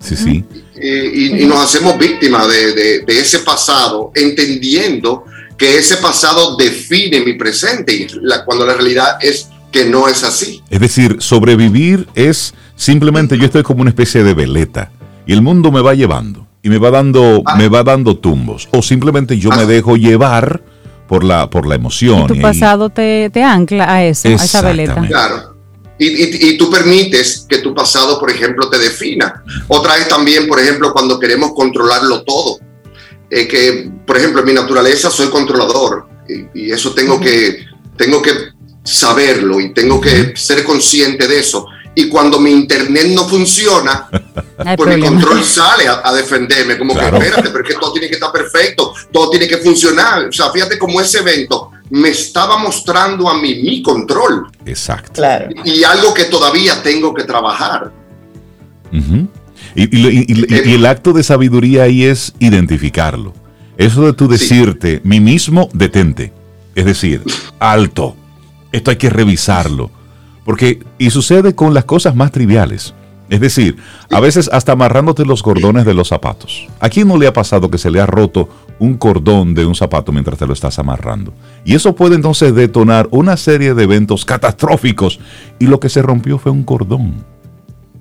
[0.00, 0.44] Sí, sí.
[0.74, 5.24] Y, nos hacemos víctimas de, ese pasado, entendiendo
[5.62, 8.08] que ese pasado define mi presente, y
[8.44, 10.60] cuando la realidad es que no es así.
[10.68, 14.90] Es decir, sobrevivir es simplemente yo estoy como una especie de veleta
[15.24, 17.54] y el mundo me va llevando y me va dando, ah.
[17.54, 18.68] me va dando tumbos.
[18.72, 19.66] O simplemente yo me ah.
[19.66, 20.64] dejo llevar
[21.06, 22.24] por la, por la emoción.
[22.24, 25.00] Y tu pasado te, ancla a eso, a esa veleta.
[25.06, 25.54] Claro.
[25.96, 29.44] Y, tú permites que tu pasado, por ejemplo, te defina.
[29.68, 32.58] Otra vez también, por ejemplo, cuando queremos controlarlo todo.
[33.34, 36.06] Eh, que, por ejemplo, en mi naturaleza soy controlador
[36.52, 37.64] y, eso tengo, que,
[37.96, 38.30] tengo que
[38.84, 44.06] saberlo y tengo que ser consciente de eso y cuando mi internet no funciona,
[44.76, 48.14] pues mi control sale a, defenderme, como que espérate, pero es que todo tiene que
[48.14, 50.26] estar perfecto, todo tiene que funcionar.
[50.26, 54.50] O sea, fíjate cómo ese evento me estaba mostrando a mí mi control.
[54.66, 55.12] Exacto.
[55.14, 55.48] Claro.
[55.64, 57.90] Y algo que todavía tengo que trabajar.
[59.74, 63.32] Y, el acto de sabiduría ahí es identificarlo.
[63.76, 66.32] Eso de tú decirte, mí mismo, detente.
[66.74, 67.22] Es decir,
[67.58, 68.16] alto.
[68.72, 69.90] Esto hay que revisarlo
[70.44, 72.94] porque, y sucede con las cosas más triviales.
[73.30, 73.76] Es decir,
[74.10, 76.66] a veces hasta amarrándote los cordones de los zapatos.
[76.80, 78.48] ¿A quién no le ha pasado que se le ha roto
[78.78, 81.32] un cordón de un zapato mientras te lo estás amarrando?
[81.64, 85.18] Y eso puede entonces detonar una serie de eventos catastróficos
[85.58, 87.24] y lo que se rompió fue un cordón.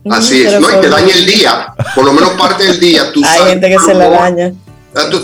[0.09, 0.69] Así es, ¿no?
[0.69, 3.11] Y te daña el día, por lo menos parte del día.
[3.11, 4.53] Tú Hay gente que se la daña.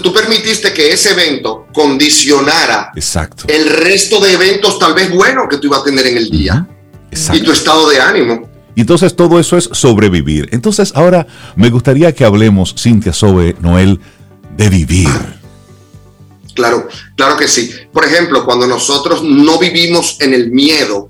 [0.02, 3.44] Tú, permitiste que ese evento condicionara Exacto.
[3.50, 6.66] el resto de eventos tal vez buenos que tú ibas a tener en el día
[7.34, 8.50] y tu estado de ánimo.
[8.76, 10.48] Y entonces todo eso es sobrevivir.
[10.52, 14.00] Entonces ahora me gustaría que hablemos, Cintia Sobe, Noel,
[14.56, 15.10] de vivir.
[16.54, 17.72] Claro, claro que sí.
[17.92, 21.10] Por ejemplo, cuando nosotros no vivimos en el miedo,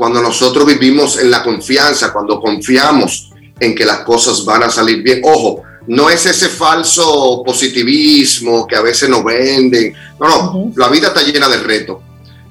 [0.00, 5.02] cuando nosotros vivimos en la confianza, cuando confiamos en que las cosas van a salir
[5.02, 5.20] bien.
[5.22, 9.92] Ojo, no es ese falso positivismo que a veces nos venden.
[10.18, 11.98] No, no, la vida está llena de retos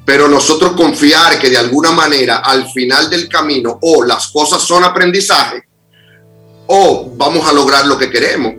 [0.05, 4.83] pero nosotros confiar que de alguna manera al final del camino o las cosas son
[4.83, 5.63] aprendizaje
[6.67, 8.53] o vamos a lograr lo que queremos.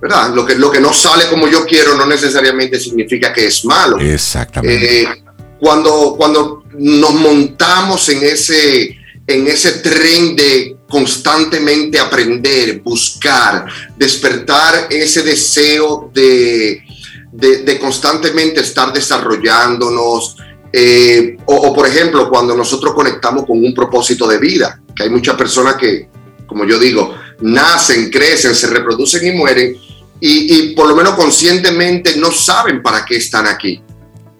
[0.00, 0.32] ¿Verdad?
[0.32, 3.98] Lo que, lo que no sale como yo quiero no necesariamente significa que es malo.
[3.98, 5.02] Exactamente.
[5.02, 5.24] Eh,
[5.60, 8.96] cuando, cuando nos montamos en ese,
[9.26, 16.82] en ese tren de constantemente aprender, buscar, despertar ese deseo de,
[17.32, 20.36] de, constantemente estar desarrollándonos,
[20.72, 25.36] eh, o, por ejemplo, cuando nosotros conectamos con un propósito de vida, que hay muchas
[25.36, 26.08] personas que,
[26.46, 29.76] como yo digo, nacen, crecen, se reproducen y mueren,
[30.20, 33.80] y, por lo menos conscientemente no saben para qué están aquí.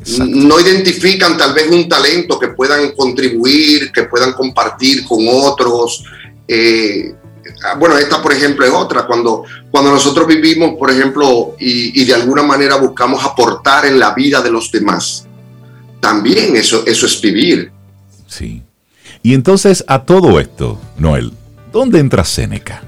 [0.06, 6.04] No identifican tal vez un talento que puedan contribuir, que puedan compartir con otros.
[6.46, 7.14] Eh,
[7.78, 12.14] bueno, esta por ejemplo es otra, cuando, cuando nosotros vivimos, por ejemplo, y, y de
[12.14, 15.28] alguna manera buscamos aportar en la vida de los demás
[16.00, 17.70] también eso, eso es vivir.
[18.26, 18.62] Sí.
[19.22, 21.32] Y entonces a todo esto, Noel,
[21.72, 22.82] ¿dónde entra Seneca?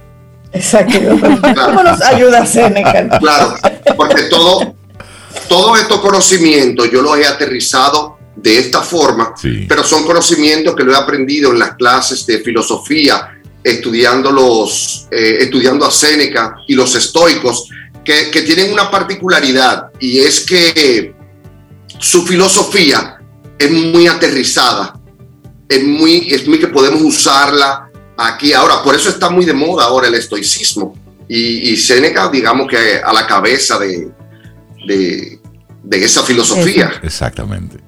[0.53, 0.99] Exacto.
[1.21, 3.19] ¿Cómo nos ayuda Seneca?
[3.19, 3.55] Claro,
[3.97, 4.75] porque todo,
[5.51, 9.35] todo estos conocimientos yo los he aterrizado de esta forma,
[9.69, 15.39] pero son conocimientos que lo he aprendido en las clases de filosofía, estudiando, los, eh,
[15.41, 17.69] estudiando a Séneca y los estoicos,
[18.05, 21.17] que, que tienen una particularidad y es que
[21.99, 23.19] su filosofía
[23.59, 25.01] es muy aterrizada,
[25.69, 28.85] es muy, es muy que podemos usarla aquí ahora.
[28.85, 30.95] Por eso está muy de moda ahora el estoicismo.
[31.29, 34.11] Y, y Seneca, digamos que a la cabeza de,
[34.87, 35.40] de,
[35.91, 36.93] esa filosofía.
[37.03, 37.79] Exactamente.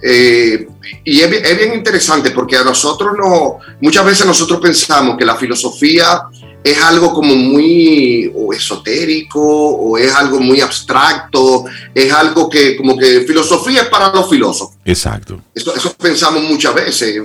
[0.00, 0.66] Eh,
[1.04, 5.34] y es, es, bien interesante porque a nosotros no, muchas veces nosotros pensamos que la
[5.34, 6.22] filosofía
[6.62, 11.64] es algo como muy o esotérico o es algo muy abstracto,
[11.94, 14.76] es algo que como que filosofía es para los filósofos.
[14.84, 15.40] Exacto.
[15.54, 17.20] Eso, eso pensamos muchas veces,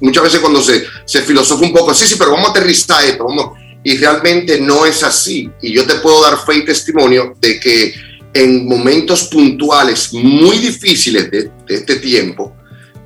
[0.00, 3.24] muchas veces cuando se, se filosofa un poco, sí, sí, pero vamos a aterrizar esto,
[3.24, 5.50] vamos, y realmente no es así.
[5.62, 7.94] Y yo te puedo dar fe y testimonio de que
[8.42, 12.54] en momentos puntuales muy difíciles de, de este tiempo,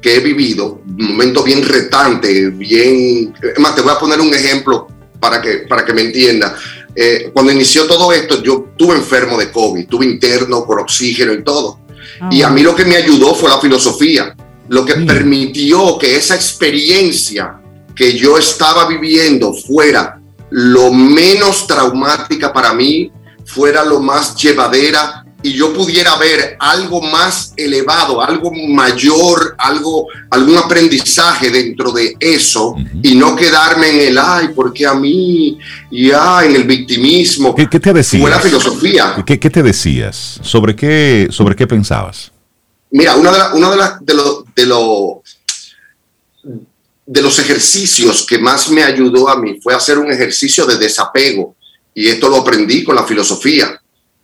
[0.01, 3.35] que he vivido, momentos bien retantes, bien...
[3.59, 4.89] Más, te voy a poner un ejemplo
[5.21, 6.57] para que, para que me entienda.
[6.95, 11.45] Eh, cuando inició todo esto, yo estuve enfermo de COVID, estuve interno por oxígeno y
[11.45, 11.81] todo.
[12.31, 14.35] Y a mí lo que me ayudó fue la filosofía,
[14.69, 17.61] lo que permitió que esa experiencia
[17.95, 20.21] que yo estaba viviendo fuera
[20.51, 23.11] lo menos traumática para mí,
[23.45, 30.59] fuera lo más llevadera y yo pudiera ver algo más elevado, algo mayor, algo, algún
[30.59, 35.59] aprendizaje dentro de eso y no quedarme en el ay, porque a mí
[35.91, 37.55] y ah, en el victimismo.
[37.55, 38.21] ¿Qué, te decías?
[38.21, 39.23] Fue la filosofía.
[39.25, 40.41] ¿Qué, te decías?
[40.43, 42.31] ¿Sobre qué, sobre qué pensabas?
[42.91, 45.23] Mira, una de, una de, las de, lo, de, lo,
[47.07, 51.55] de los ejercicios que más me ayudó a mí fue hacer un ejercicio de desapego
[51.95, 53.81] y esto lo aprendí con la filosofía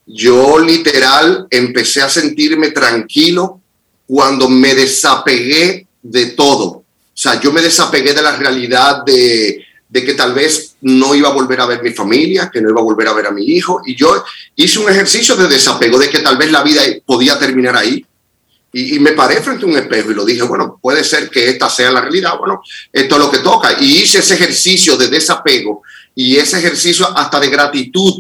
[0.07, 3.61] yo literal empecé a sentirme tranquilo
[4.07, 6.67] cuando me desapegué de todo.
[6.67, 11.33] O sea, yo me desapegué de la realidad de, que tal vez no iba a
[11.33, 13.81] volver a ver mi familia, que no iba a volver a ver a mi hijo.
[13.85, 14.23] Y yo
[14.55, 18.05] hice un ejercicio de desapego, de que tal vez la vida podía terminar ahí.
[18.73, 21.49] Y, y, me paré frente a un espejo y lo dije, bueno, puede ser que
[21.49, 22.61] esta sea la realidad, bueno,
[22.93, 23.75] esto es lo que toca.
[23.81, 25.83] Y hice ese ejercicio de desapego
[26.15, 28.17] y ese ejercicio hasta de gratitud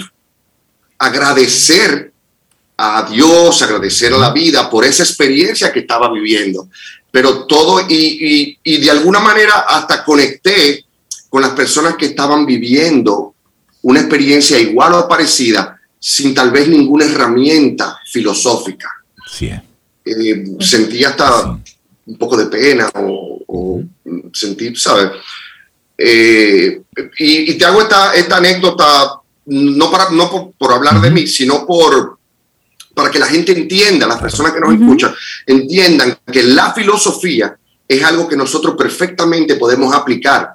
[0.98, 2.12] agradecer
[2.76, 6.68] a Dios, agradecer a la vida por esa experiencia que estaba viviendo.
[7.10, 10.84] Pero todo, y, de alguna manera hasta conecté
[11.30, 13.34] con las personas que estaban viviendo
[13.82, 18.90] una experiencia igual o parecida, sin tal vez ninguna herramienta filosófica.
[19.32, 19.50] Sí.
[20.04, 21.58] Eh, sentí hasta
[22.06, 23.82] un poco de pena o,
[24.32, 25.12] sentí, ¿sabes?
[25.96, 26.82] Eh,
[27.18, 32.18] y, te hago esta, esta anécdota no, para, no por, hablar de mí, sino por,
[32.94, 35.14] para que la gente entienda, las personas que nos escuchan,
[35.46, 37.56] entiendan que la filosofía
[37.88, 40.54] es algo que nosotros perfectamente podemos aplicar,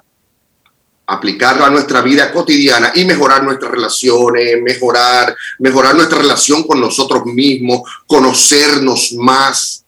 [1.06, 7.24] aplicarlo a nuestra vida cotidiana y mejorar nuestras relaciones, mejorar, mejorar nuestra relación con nosotros
[7.26, 9.84] mismos, conocernos más.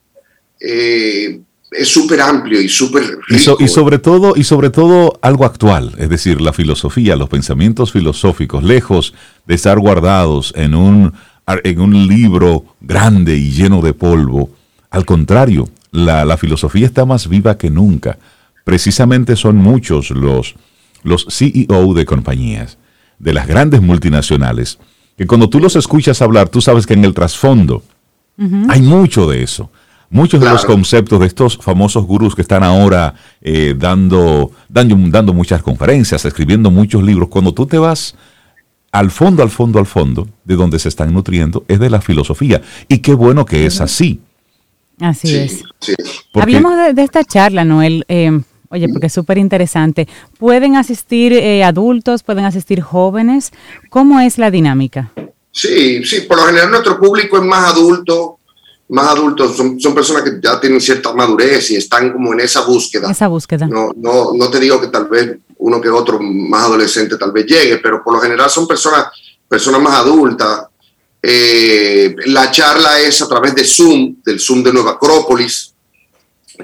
[0.59, 1.41] Eh,
[1.77, 3.57] es súper amplio y súper rico.
[3.59, 8.63] Y, sobre todo, y sobre todo algo actual, es decir, la filosofía, los pensamientos filosóficos,
[8.63, 9.15] lejos
[9.47, 11.13] de estar guardados en un,
[11.47, 14.51] en un libro grande y lleno de polvo.
[14.91, 18.19] Al contrario, la, la filosofía está más viva que nunca.
[18.65, 20.55] Precisamente son muchos los,
[21.03, 22.79] los CEO de compañías,
[23.19, 24.79] de las grandes multinacionales,
[25.17, 27.83] que cuando tú los escuchas hablar, tú sabes que en el trasfondo
[28.69, 29.71] hay mucho de eso
[30.11, 35.33] Muchos de los conceptos de estos famosos gurús que están ahora eh, dando, dando, dando
[35.33, 38.15] muchas conferencias, escribiendo muchos libros, cuando tú te vas
[38.93, 42.63] al fondo, al fondo, al fondo, de donde se están nutriendo, es de la filosofía.
[42.87, 44.21] Y qué bueno que es así.
[45.01, 45.65] Así es.
[46.35, 48.05] Hablemos de, esta charla, Noel.
[48.09, 50.07] Eh, oye, porque es súper interesante.
[50.39, 53.53] ¿Pueden asistir eh, adultos, pueden asistir jóvenes?
[53.91, 55.11] ¿Cómo es la dinámica?
[55.51, 58.39] Sí, sí, por lo general nuestro público es más adulto,
[58.89, 62.63] más adultos son, son, personas que ya tienen cierta madurez y están como en esa
[62.63, 63.11] búsqueda.
[63.11, 63.67] Esa búsqueda.
[63.67, 67.47] No, no, no te digo que tal vez uno que otro más adolescente tal vez
[67.47, 69.07] llegue, pero por lo general son personas,
[69.49, 70.67] personas más adultas.
[71.23, 75.73] Eh, la charla es a través de Zoom, del Zoom de Nueva Acrópolis,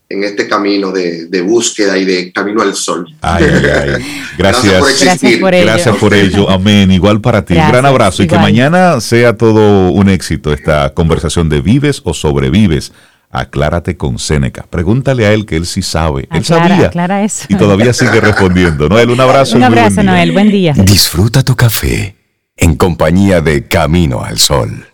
[0.08, 3.06] en este camino de, búsqueda y de camino al sol.
[4.36, 4.80] Gracias.
[4.80, 5.38] por existir.
[5.38, 6.50] Gracias por, ello.
[6.50, 6.90] Amén.
[6.90, 7.54] Igual para ti.
[7.54, 12.14] un gran abrazo y que mañana sea todo un éxito esta conversación de vives o
[12.14, 12.90] sobrevives
[13.30, 14.66] Aclárate con Seneca.
[14.68, 16.28] Pregúntale a él que él sí sabe.
[16.32, 16.88] él sabía.
[16.88, 17.46] Aclara eso.
[17.48, 18.88] Y todavía sigue respondiendo.
[18.88, 19.56] Noel, un abrazo.
[19.56, 20.32] Un abrazo, Noel.
[20.32, 20.72] Buen día.
[20.76, 22.16] Disfruta tu café
[22.56, 24.89] en compañía de Camino al Sol.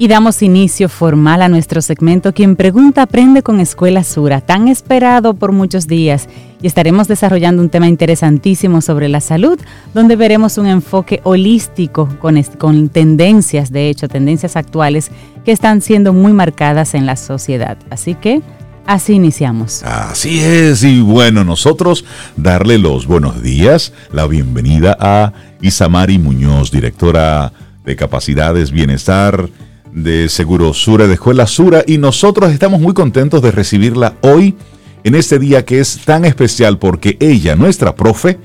[0.00, 5.34] Y damos inicio formal a nuestro segmento Quien Pregunta Aprende con Escuela Sura, tan esperado
[5.34, 6.26] por muchos días.
[6.62, 9.60] Y estaremos desarrollando un tema interesantísimo sobre la salud,
[9.92, 15.10] donde veremos un enfoque holístico con, con tendencias, de hecho, tendencias actuales
[15.44, 17.76] que están siendo muy marcadas en la sociedad.
[17.90, 18.40] Así que
[18.86, 19.82] Así iniciamos.
[19.84, 27.52] Así es, y bueno, nosotros darle los buenos días, la bienvenida a Isamari Muñoz, directora
[27.84, 29.50] de Capacidades, Bienestar
[29.92, 34.56] de Seguro Sura, de Escuela Sura, y nosotros estamos muy contentos de recibirla hoy
[35.04, 38.38] en este día que es tan especial porque ella, nuestra profe,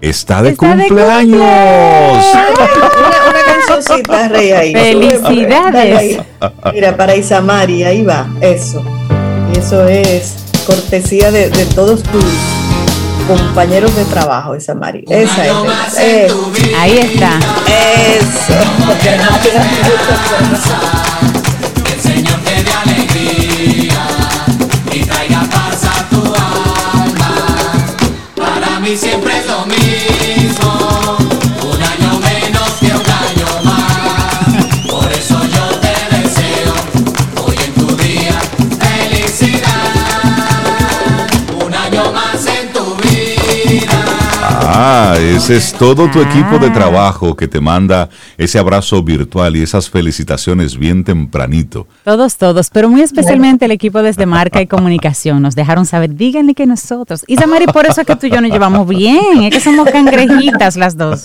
[0.00, 1.40] está de cumpleaños.
[4.08, 4.72] una, rey ahí.
[4.72, 6.18] Felicidades.
[6.72, 8.82] Mira, para Isamari, ahí va, eso.
[9.52, 10.36] Y eso es
[10.66, 12.24] cortesía de, de todos tus
[13.30, 15.04] compañeros de trabajo, esa Mari.
[15.08, 15.46] Esa
[16.02, 16.32] es.
[16.76, 17.38] Ahí está.
[17.66, 18.54] Eso.
[21.84, 24.06] Que el Señor te dé alegría
[24.92, 27.34] y traiga paz a tu alma.
[28.34, 29.59] Para mí siempre es lo
[44.82, 48.08] Ah, ese es todo tu equipo de trabajo que te manda
[48.38, 51.86] ese abrazo virtual y esas felicitaciones bien tempranito.
[52.02, 55.42] Todos, todos, pero muy especialmente el equipo desde Marca y Comunicación.
[55.42, 57.24] Nos dejaron saber, díganle que nosotros.
[57.26, 59.86] Y Samari, por eso es que tú y yo nos llevamos bien, es que somos
[59.90, 61.24] cangrejitas las dos.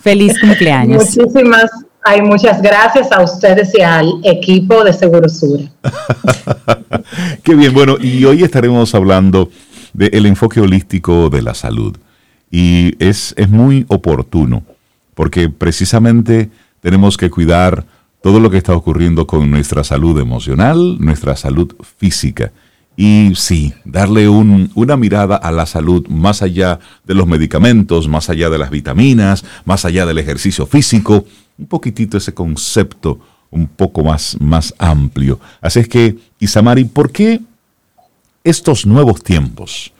[0.00, 1.04] Feliz cumpleaños.
[1.16, 1.70] Muchísimas
[2.04, 5.64] hay muchas gracias a ustedes y al equipo de Segurosura.
[7.42, 9.48] Qué bien, bueno, y hoy estaremos hablando
[9.94, 11.96] del enfoque holístico de la salud.
[12.52, 14.62] Y es, es muy oportuno,
[15.14, 16.50] porque precisamente
[16.80, 17.86] tenemos que cuidar
[18.22, 22.52] todo lo que está ocurriendo con nuestra salud emocional, nuestra salud física.
[22.94, 28.50] Y sí, darle una mirada a la salud más allá de los medicamentos, más allá
[28.50, 31.24] de las vitaminas, más allá del ejercicio físico,
[31.58, 33.18] un poquitito ese concepto
[33.50, 35.40] un poco más, más amplio.
[35.60, 37.40] Así es que, Isamari, ¿por qué
[38.44, 39.92] estos nuevos tiempos,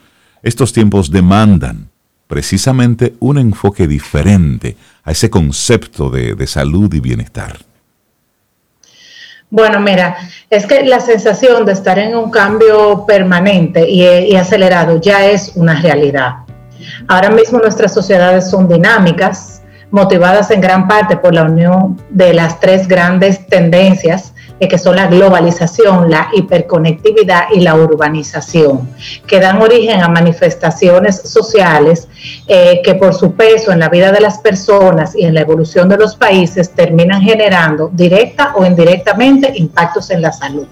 [0.43, 1.89] estos tiempos demandan
[2.27, 7.57] precisamente un enfoque diferente a ese concepto de, salud y bienestar.
[9.49, 10.17] Bueno, mira,
[10.49, 15.51] es que la sensación de estar en un cambio permanente y, y, acelerado ya es
[15.55, 16.37] una realidad.
[17.07, 19.61] Ahora mismo nuestras sociedades son dinámicas,
[19.91, 24.95] motivadas en gran parte por la unión de las tres grandes tendencias eh, que son
[24.95, 28.89] la globalización, la hiperconectividad y la urbanización,
[29.27, 32.07] que dan origen a manifestaciones sociales
[32.47, 35.89] eh, que por su peso en la vida de las personas y en la evolución
[35.89, 40.67] de los países terminan generando directa o indirectamente impactos en la salud.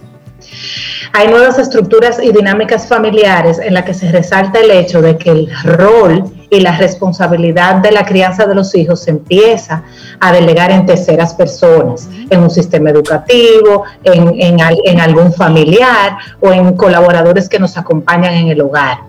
[1.13, 5.29] Hay nuevas estructuras y dinámicas familiares en las que se resalta el hecho de que
[5.29, 9.83] el rol y la responsabilidad de la crianza de los hijos empieza
[10.19, 17.47] a delegar en terceras personas, en un sistema educativo, en, algún familiar o en colaboradores
[17.47, 18.99] que nos acompañan en el hogar,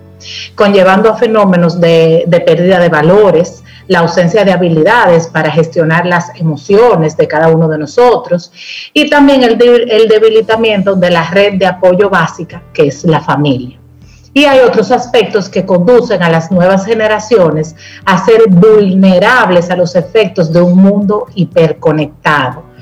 [0.55, 7.17] conllevando a fenómenos de, pérdida de valores, la ausencia de habilidades para gestionar las emociones
[7.17, 8.51] de cada uno de nosotros
[8.93, 13.79] y también el, debilitamiento de la red de apoyo básica que es la familia.
[14.35, 19.95] Y hay otros aspectos que conducen a las nuevas generaciones a ser vulnerables a los
[19.95, 22.72] efectos de un mundo hiperconectado.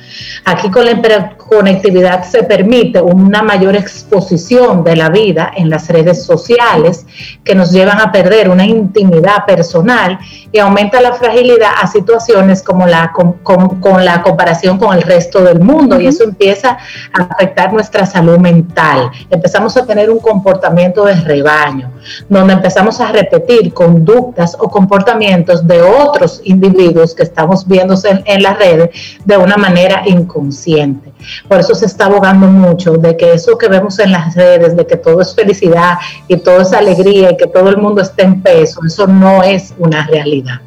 [0.45, 6.25] Aquí con la conectividad se permite una mayor exposición de la vida en las redes
[6.25, 7.05] sociales
[7.43, 10.19] que nos llevan a perder una intimidad personal
[10.51, 15.59] y aumenta la fragilidad a situaciones como la con, la comparación con el resto del
[15.59, 16.77] mundo y eso empieza
[17.13, 19.11] a afectar nuestra salud mental.
[19.29, 21.91] Empezamos a tener un comportamiento de rebaño,
[22.29, 28.43] donde empezamos a repetir conductas o comportamientos de otros individuos que estamos viéndose en, en
[28.43, 28.89] las redes
[29.25, 31.11] de una manera inconsciente.
[31.47, 34.85] Por eso se está abogando mucho de que eso que vemos en las redes, de
[34.85, 35.97] que todo es felicidad
[36.27, 39.73] y todo es alegría y que todo el mundo esté en peso, eso no es
[39.77, 40.61] una realidad.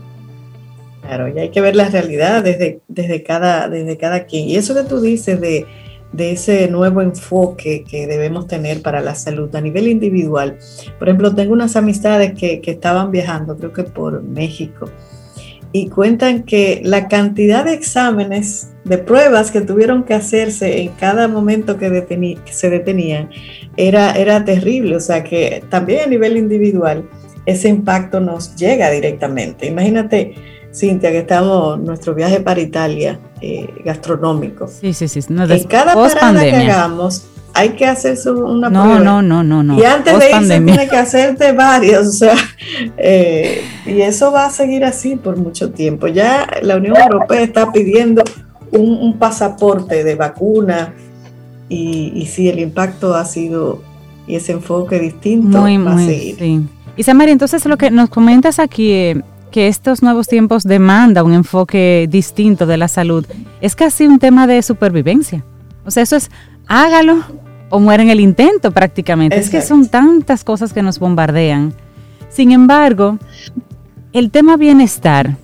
[1.03, 4.49] Claro, y hay que ver la realidad desde, desde, cada, desde cada quien.
[4.49, 5.67] Y eso que tú dices de,
[6.19, 10.59] ese nuevo enfoque que debemos tener para la salud a nivel individual.
[10.99, 14.91] Por ejemplo, tengo unas amistades que, que estaban viajando, creo que por México,
[15.77, 21.27] y cuentan que la cantidad de exámenes, de pruebas que tuvieron que hacerse en cada
[21.27, 23.29] momento que, se detenían
[23.77, 24.95] era, era terrible.
[24.95, 27.11] O sea que también a nivel individual
[27.45, 29.67] ese impacto nos llega directamente.
[29.67, 30.37] Imagínate,
[30.75, 34.67] Cintia, que estamos nuestro viaje para Italia eh, gastronómico.
[34.67, 35.21] Sí, sí, sí.
[35.29, 39.01] No, en cada parada que hagamos hay que hacerse una no, prueba.
[39.01, 39.79] No, no, no, no.
[39.79, 42.09] Y antes de irse tiene que hacerte varios.
[42.09, 42.35] O sea,
[42.97, 46.09] eh, y eso va a seguir así por mucho tiempo.
[46.09, 48.25] Ya la Unión Europea está pidiendo
[48.73, 50.95] un, pasaporte de vacuna
[51.69, 53.81] y, y sí, el impacto ha sido
[54.27, 56.37] y ese enfoque distinto muy, va a seguir.
[56.39, 56.63] Sí.
[56.97, 59.23] Y Samari, entonces lo que nos comentas aquí, eh,
[59.55, 63.25] que estos nuevos tiempos demanda un enfoque distinto de la salud,
[63.61, 65.45] es casi un tema de supervivencia.
[65.85, 66.29] O sea, eso es
[66.67, 67.23] hágalo
[67.71, 69.39] o muere en el intento prácticamente.
[69.39, 71.73] Es que son tantas cosas que nos bombardean.
[72.31, 73.17] Sin embargo,
[74.13, 75.37] el tema bienestar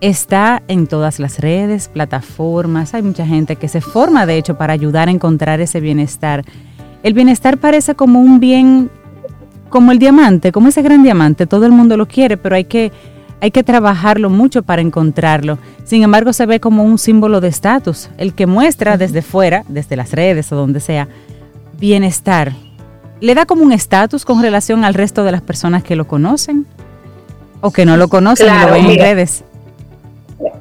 [0.00, 4.72] está en todas las redes, plataformas, hay mucha gente que se forma de hecho para
[4.72, 6.44] ayudar a encontrar ese bienestar.
[7.04, 8.90] El bienestar parece como un bien,
[9.68, 12.90] como el diamante, como ese gran diamante, todo el mundo lo quiere, pero hay que,
[13.42, 15.58] hay que trabajarlo mucho para encontrarlo.
[15.82, 19.96] Sin embargo, se ve como un símbolo de estatus, el que muestra desde fuera, desde
[19.96, 21.08] las redes o donde sea,
[21.76, 22.52] bienestar,
[23.20, 26.66] ¿le da como un estatus con relación al resto de las personas que lo conocen?
[27.60, 29.42] ¿O que no lo conocen y lo ven en redes?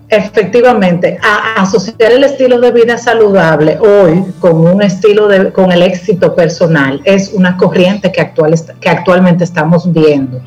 [0.10, 1.18] Efectivamente,
[1.56, 7.02] asociar el estilo de vida saludable hoy con un estilo de, con el éxito personal
[7.06, 10.42] es una corriente que, actual, que actualmente estamos viendo,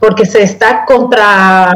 [0.00, 1.72] porque se está contra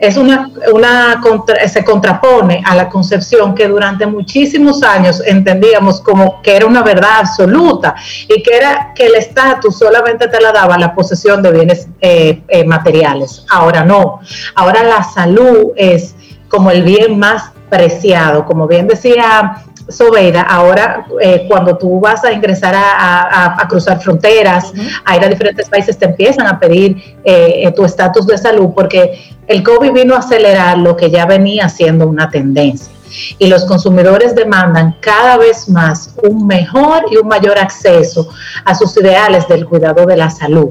[0.00, 1.20] es una, una
[1.68, 7.18] se contrapone a la concepción que durante muchísimos años entendíamos como que era una verdad
[7.18, 7.94] absoluta
[8.26, 12.42] y que era que el estatus solamente te la daba la posesión de bienes eh,
[12.48, 13.44] eh, materiales.
[13.50, 14.20] Ahora no,
[14.54, 16.14] ahora la salud es
[16.50, 22.32] como el bien más preciado, como bien decía Sobeida, ahora eh, cuando tú vas a
[22.32, 24.72] ingresar a, cruzar fronteras,
[25.04, 28.70] a ir a diferentes países, te empiezan a pedir eh, eh, tu estatus de salud
[28.74, 32.92] porque el COVID vino a acelerar lo que ya venía siendo una tendencia.
[33.38, 38.28] Y los consumidores demandan cada vez más un mejor y un mayor acceso
[38.64, 40.70] a sus ideales del cuidado de la salud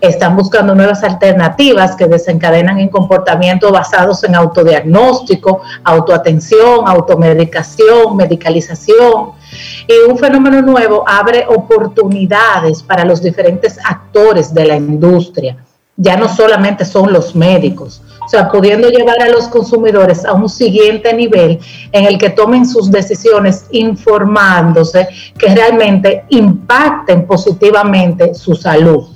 [0.00, 9.32] están buscando nuevas alternativas que desencadenan en comportamientos basados en autodiagnóstico, autoatención, automedicación, medicalización.
[9.86, 15.56] Y un fenómeno nuevo abre oportunidades para los diferentes actores de la industria.
[15.96, 20.48] Ya no solamente son los médicos, o sea, pudiendo llevar a los consumidores a un
[20.48, 21.60] siguiente nivel
[21.92, 25.06] en el que tomen sus decisiones informándose
[25.36, 29.11] que realmente impacten positivamente su salud.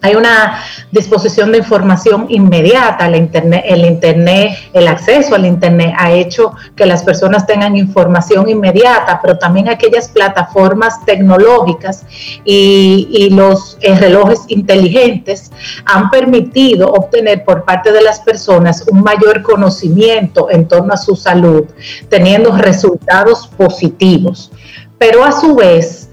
[0.00, 6.12] Hay una disposición de información inmediata, el internet, el internet, el acceso al internet ha
[6.12, 12.04] hecho que las personas tengan información inmediata, pero también aquellas plataformas tecnológicas
[12.44, 15.50] y, los eh, relojes inteligentes
[15.84, 21.14] han permitido obtener por parte de las personas un mayor conocimiento en torno a su
[21.14, 21.64] salud,
[22.08, 24.50] teniendo resultados positivos.
[24.98, 26.07] Pero a su vez,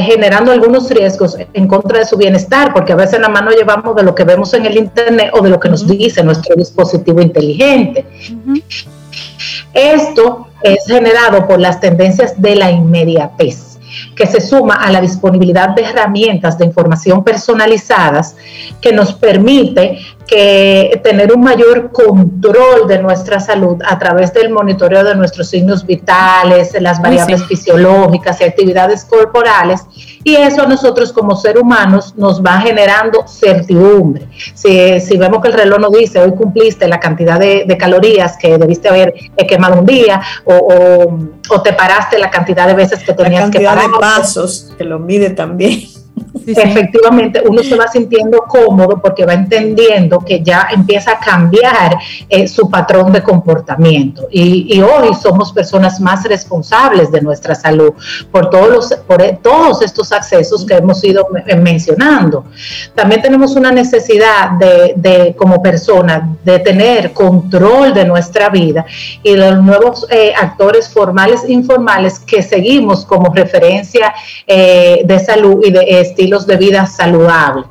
[0.00, 4.02] generando algunos riesgos en contra de su bienestar, porque a veces la mano llevamos de
[4.02, 8.06] lo que vemos en el Internet o de lo que nos dice nuestro dispositivo inteligente.
[9.74, 13.72] Esto es generado por las tendencias de la inmediatez
[14.14, 18.36] que se suma a la disponibilidad de herramientas de información personalizadas
[18.80, 25.04] que nos permite que tener un mayor control de nuestra salud a través del monitoreo
[25.04, 29.82] de nuestros signos vitales, las variables fisiológicas y actividades corporales.
[30.24, 34.28] Y eso a nosotros como seres humanos nos va generando certidumbre.
[34.54, 38.58] Si, si, vemos que el reloj nos dice, hoy cumpliste la cantidad de, calorías que
[38.58, 41.16] debiste haber eh, quemado un día, o,
[41.50, 43.90] o, te paraste la cantidad de veces que tenías que parar.
[43.90, 46.01] de pasos, que lo mide también
[46.46, 52.46] efectivamente uno se va sintiendo cómodo porque va entendiendo que ya empieza a cambiar eh,
[52.48, 54.28] su patrón de comportamiento.
[54.30, 57.92] Y, hoy somos personas más responsables de nuestra salud
[58.30, 62.46] por todos, los, por e, todos estos accesos que hemos ido mencionando.
[62.94, 68.84] También tenemos una necesidad de, como persona de tener control de nuestra vida
[69.22, 74.12] y los nuevos eh, actores formales e informales que seguimos como referencia
[74.46, 77.64] eh, de salud y de estilo de vida saludable,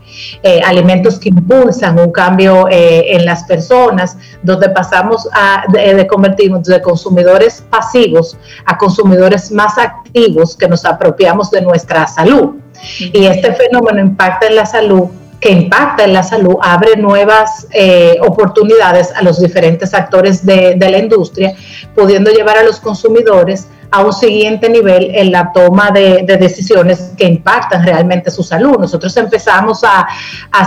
[0.44, 6.64] eh, alimentos que impulsan un cambio eh, en las personas, donde pasamos a, de, convertirnos
[6.68, 12.56] de consumidores pasivos a consumidores más activos que nos apropiamos de nuestra salud.
[13.00, 15.10] Y este fenómeno impacta en la salud
[15.42, 21.00] que impacta en la salud, abre nuevas eh, oportunidades a los diferentes actores de, la
[21.00, 21.56] industria,
[21.96, 27.26] pudiendo llevar a los consumidores a un siguiente nivel en la toma de, decisiones que
[27.26, 28.78] impactan realmente su salud.
[28.78, 30.08] Nosotros empezamos a,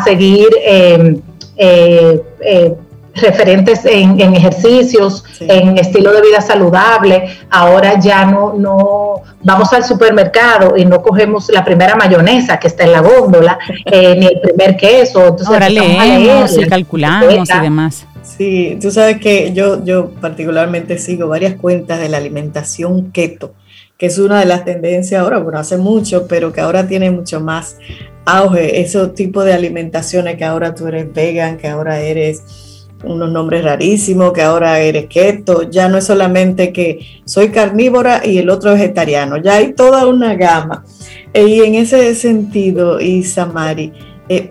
[0.05, 1.23] seguir eh,
[1.57, 2.75] eh,
[3.15, 7.29] referentes en, ejercicios, en estilo de vida saludable.
[7.51, 12.85] Ahora ya no, no vamos al supermercado y no cogemos la primera mayonesa que está
[12.85, 15.21] en la góndola, eh, ni el primer queso.
[15.21, 18.07] Entonces Ahora leemos y calculamos y demás.
[18.23, 23.55] Sí, tú sabes que yo, yo particularmente sigo varias cuentas de la alimentación keto,
[23.99, 27.41] que es una de las tendencias ahora, bueno, hace mucho, pero que ahora tiene mucho
[27.41, 27.77] más
[28.25, 33.65] auge, esos tipos de alimentaciones que ahora tú eres vegan, que ahora eres unos nombres
[33.65, 38.73] rarísimos, que ahora eres keto, ya no es solamente que soy carnívora y el otro
[38.73, 40.85] vegetariano, ya hay toda una gama.
[41.33, 43.93] Eh, y en ese sentido, Isamari,
[44.29, 44.51] eh,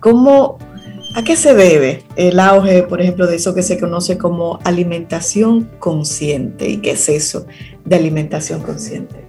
[0.00, 0.58] ¿cómo,
[1.14, 5.70] ¿a qué se debe el auge, por ejemplo, de eso que se conoce como alimentación
[5.78, 6.68] consciente?
[6.68, 7.46] ¿Y qué es eso
[7.84, 9.24] de alimentación consciente?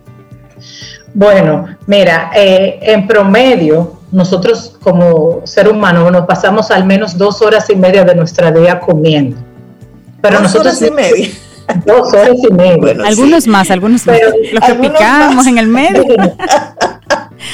[1.14, 7.70] Bueno, mira, eh, en promedio, nosotros como ser humano nos pasamos al menos dos horas
[7.70, 9.38] y media de nuestra día comiendo.
[10.22, 11.30] Pero dos horas y media.
[11.84, 12.96] Dos horas y media.
[13.04, 14.20] algunos más, algunos más.
[14.54, 16.04] Los que picamos en el medio.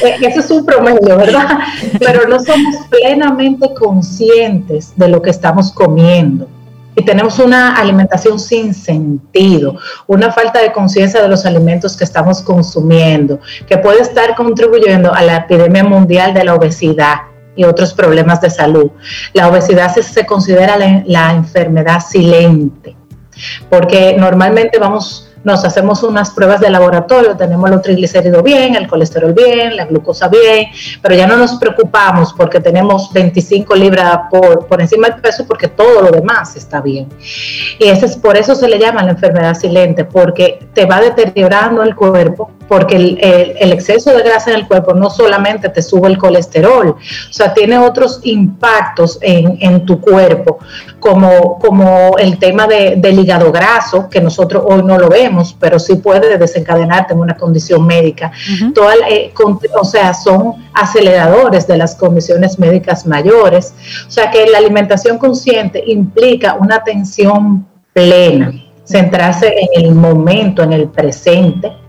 [0.06, 1.60] Eh, eso es un promedio, ¿verdad?
[2.00, 6.48] Pero no somos plenamente conscientes de lo que estamos comiendo
[6.96, 9.78] y tenemos una alimentación sin sentido,
[10.08, 15.22] una falta de conciencia de los alimentos que estamos consumiendo, que puede estar contribuyendo a
[15.22, 17.22] la epidemia mundial de la obesidad
[17.56, 18.92] y otros problemas de salud.
[19.34, 22.96] La obesidad se, considera la enfermedad silente,
[23.70, 29.34] porque normalmente vamos nos hacemos unas pruebas de laboratorio, tenemos los triglicéridos bien, el colesterol
[29.34, 30.68] bien, la glucosa bien,
[31.02, 35.68] pero ya no nos preocupamos porque tenemos 25 libras por, por encima del peso porque
[35.68, 37.08] todo lo demás está bien.
[37.80, 41.96] Y es, por eso se le llama la enfermedad silente, porque te va deteriorando el
[41.96, 46.92] cuerpo porque el, exceso de grasa en el cuerpo no solamente te sube el colesterol,
[46.92, 50.58] o sea, tiene otros impactos en, tu cuerpo,
[50.98, 55.96] como, como el tema del hígado graso, que nosotros hoy no lo vemos, pero sí
[55.96, 58.32] puede desencadenarte en una condición médica.
[59.10, 59.34] Eh,
[59.78, 63.74] o sea, son aceleradores de las condiciones médicas mayores.
[64.08, 68.54] O sea, que la alimentación consciente implica una atención plena,
[68.86, 71.82] centrarse en el momento, en el presente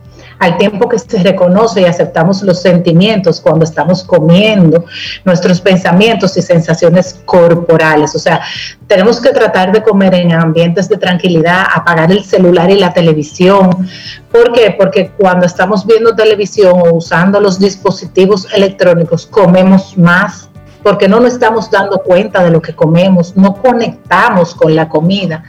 [0.43, 4.85] al tiempo que se reconoce y aceptamos los sentimientos cuando estamos comiendo,
[5.25, 8.13] nuestros pensamientos y sensaciones corporales.
[8.17, 8.41] O sea,
[8.89, 13.89] tenemos que tratar de comer en ambientes de tranquilidad, apagar el celular y la televisión.
[14.33, 14.75] ¿Por qué?
[14.77, 20.49] Porque cuando estamos viendo televisión o usando los dispositivos electrónicos, comemos más
[20.83, 25.45] porque no nos estamos dando cuenta de lo que comemos, no conectamos con la comida.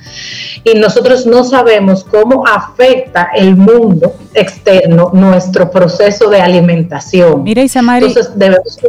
[0.64, 7.44] Y nosotros no sabemos cómo afecta el mundo externo nuestro proceso de alimentación.
[7.44, 8.80] Mira, Isamari, Entonces, debemos...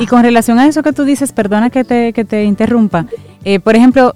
[0.00, 3.06] Y con relación a eso que tú dices, perdona que te, que te interrumpa,
[3.44, 4.12] eh, por ejemplo,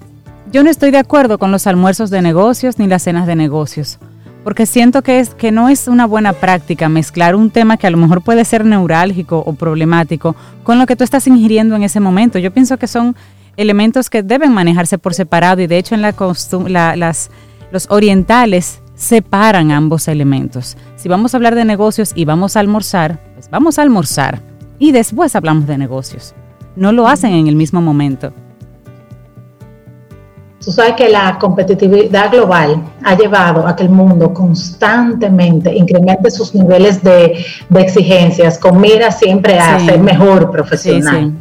[0.51, 3.97] yo no estoy de acuerdo con los almuerzos de negocios ni las cenas de negocios
[4.43, 7.91] porque siento que, es, que no es una buena práctica mezclar un tema que a
[7.91, 11.99] lo mejor puede ser neurálgico o problemático con lo que tú estás ingiriendo en ese
[11.99, 12.39] momento.
[12.39, 13.15] Yo pienso que son
[13.57, 17.31] elementos que deben manejarse por separado y de hecho en la, las,
[17.71, 20.77] los orientales separan ambos elementos.
[20.95, 24.41] Si vamos a hablar de negocios y vamos a almorzar, pues vamos a almorzar
[24.79, 26.35] y después hablamos de negocios.
[26.75, 28.33] No lo hacen en el mismo momento.
[30.63, 36.55] Tú sabes que la competitividad global ha llevado a que el mundo constantemente incremente sus
[36.55, 37.45] niveles de,
[37.75, 41.33] exigencias con mira siempre a ser mejor profesional.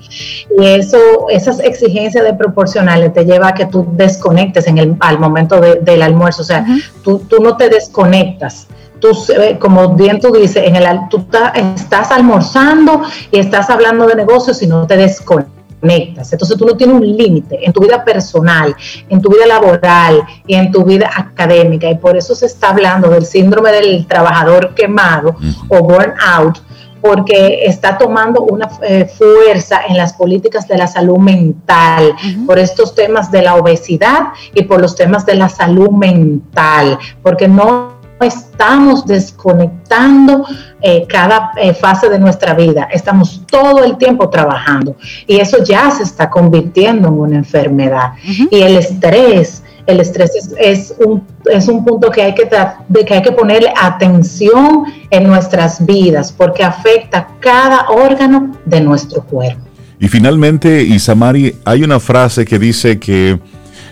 [0.58, 0.98] Y eso,
[1.30, 6.02] esas exigencias de proporcionales te lleva a que tú desconectes en el, al momento del
[6.02, 6.42] almuerzo.
[6.42, 6.66] O sea,
[7.02, 8.66] tú, tú no te desconectas.
[8.98, 9.10] Tú,
[9.40, 11.24] eh, como bien tú dices, en el, tú
[11.54, 16.96] estás almorzando y estás hablando de negocios y no te desconectas entonces tú no tienes
[16.96, 18.74] un límite en tu vida personal,
[19.08, 21.90] en tu vida laboral y en tu vida académica.
[21.90, 25.36] Y por eso se está hablando del síndrome del trabajador quemado
[25.68, 26.62] o burnout,
[27.00, 32.14] porque está tomando una eh, fuerza en las políticas de la salud mental,
[32.46, 37.48] por estos temas de la obesidad y por los temas de la salud mental, porque
[37.48, 37.91] no
[38.22, 40.44] estamos desconectando
[40.80, 44.96] eh, cada eh, fase de nuestra vida, estamos todo el tiempo trabajando
[45.26, 48.12] y eso ya se está convirtiendo en una enfermedad.
[48.50, 52.48] Y el estrés, el estrés es, un, es un punto que hay que,
[52.88, 59.22] de que hay que ponerle atención en nuestras vidas porque afecta cada órgano de nuestro
[59.24, 59.62] cuerpo.
[59.98, 63.38] Y finalmente, Isamari, hay una frase que dice que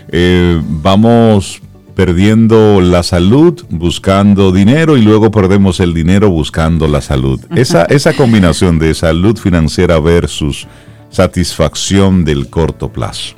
[0.09, 1.61] eh, vamos
[1.95, 7.39] perdiendo la salud buscando dinero y luego perdemos el dinero buscando la salud.
[7.55, 10.67] Esa, esa combinación de salud financiera versus
[11.09, 13.35] satisfacción del corto plazo.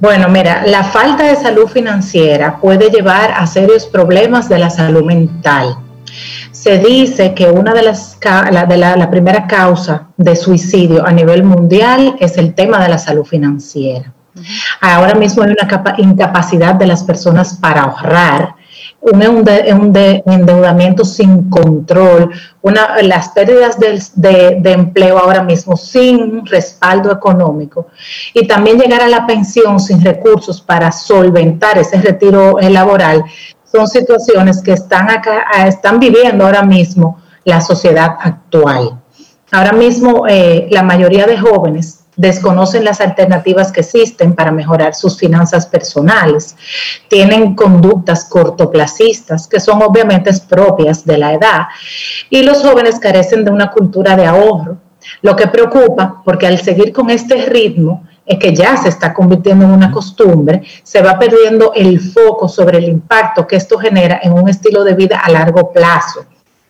[0.00, 5.04] Bueno, mira, la falta de salud financiera puede llevar a serios problemas de la salud
[5.04, 5.78] mental.
[6.52, 11.44] Se dice que una de las de la, la primera causa de suicidio a nivel
[11.44, 14.12] mundial es el tema de la salud financiera.
[14.80, 18.54] Ahora mismo hay una incapacidad de las personas para ahorrar,
[19.00, 22.30] un, endeudamiento sin control,
[23.02, 27.86] las pérdidas de, empleo ahora mismo sin respaldo económico
[28.34, 33.24] y también llegar a la pensión sin recursos para solventar ese retiro laboral
[33.64, 35.08] son situaciones que están
[35.66, 38.98] están viviendo ahora mismo la sociedad actual.
[39.52, 45.18] Ahora mismo eh, la mayoría de jóvenes desconocen las alternativas que existen para mejorar sus
[45.18, 46.56] finanzas personales,
[47.08, 51.62] tienen conductas cortoplacistas que son obviamente propias de la edad.
[52.30, 54.78] Y los jóvenes carecen de una cultura de ahorro,
[55.22, 59.64] lo que preocupa porque al seguir con este ritmo es que ya se está convirtiendo
[59.64, 64.32] en una costumbre, se va perdiendo el foco sobre el impacto que esto genera en
[64.32, 66.26] un estilo de vida a largo plazo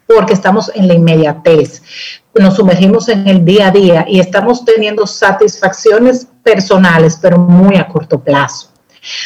[0.07, 1.83] porque estamos en la inmediatez
[2.41, 7.89] nos sumergimos en el día a día y estamos teniendo satisfacciones personales, pero muy a
[7.89, 8.71] corto plazo.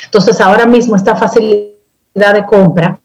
[0.04, 3.00] Entonces, ahora mismo esta facilidad de compra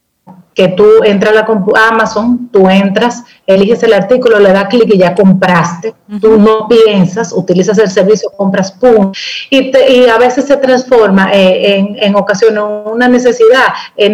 [0.55, 1.47] que tú entras a la
[1.89, 5.93] Amazon, tú entras, eliges el artículo, le das clic y ya compraste.
[6.21, 9.11] Tú no piensas, utilizas el servicio, compras, pum.
[9.49, 13.65] Y, y a veces se transforma eh, en, en ocasiones una necesidad.
[13.97, 14.09] Eh,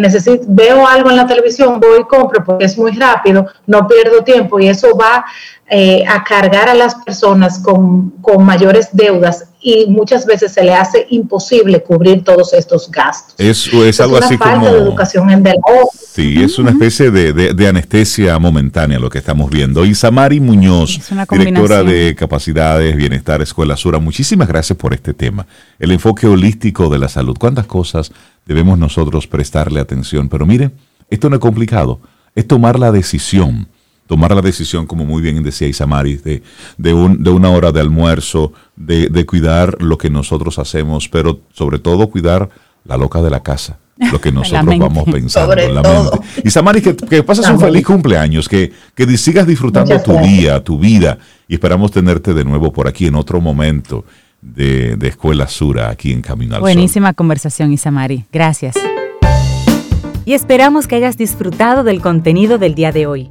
[0.48, 4.58] veo algo en la televisión, voy y compro porque es muy rápido, no pierdo tiempo
[4.58, 5.24] y eso va
[5.74, 10.74] eh, a cargar a las personas con, con, mayores deudas y muchas veces se le
[10.74, 13.34] hace imposible cubrir todos estos gastos.
[13.38, 14.66] Es, es algo así falta como...
[14.66, 15.56] de educación en del
[16.12, 19.86] Sí, es una especie de, de, anestesia momentánea lo que estamos viendo.
[19.86, 21.00] Isamari Muñoz,
[21.30, 25.46] directora de Capacidades, Bienestar, Escuela Sura, muchísimas gracias por este tema.
[25.78, 27.34] El enfoque holístico de la salud.
[27.40, 28.12] ¿Cuántas cosas
[28.44, 30.28] debemos nosotros prestarle atención?
[30.28, 30.70] Pero mire,
[31.08, 31.98] esto no es complicado,
[32.34, 33.68] es tomar la decisión
[34.12, 36.42] tomar la decisión, como muy bien decía Isamari, de,
[36.76, 41.40] de, un, de una hora de almuerzo, de, de, cuidar lo que nosotros hacemos, pero
[41.54, 42.50] sobre todo cuidar
[42.84, 46.18] la loca de la casa, lo que nosotros vamos pensando en la mente.
[46.44, 51.16] Isamari, que, que pases un feliz cumpleaños, que, que sigas disfrutando tu día, tu vida,
[51.48, 54.04] y esperamos tenerte de nuevo por aquí en otro momento
[54.42, 58.26] de, de Escuela Sura, aquí en Camino al Buenísima conversación, Isamari.
[58.30, 58.76] Gracias.
[60.26, 63.30] Y esperamos que hayas disfrutado del contenido del día de hoy.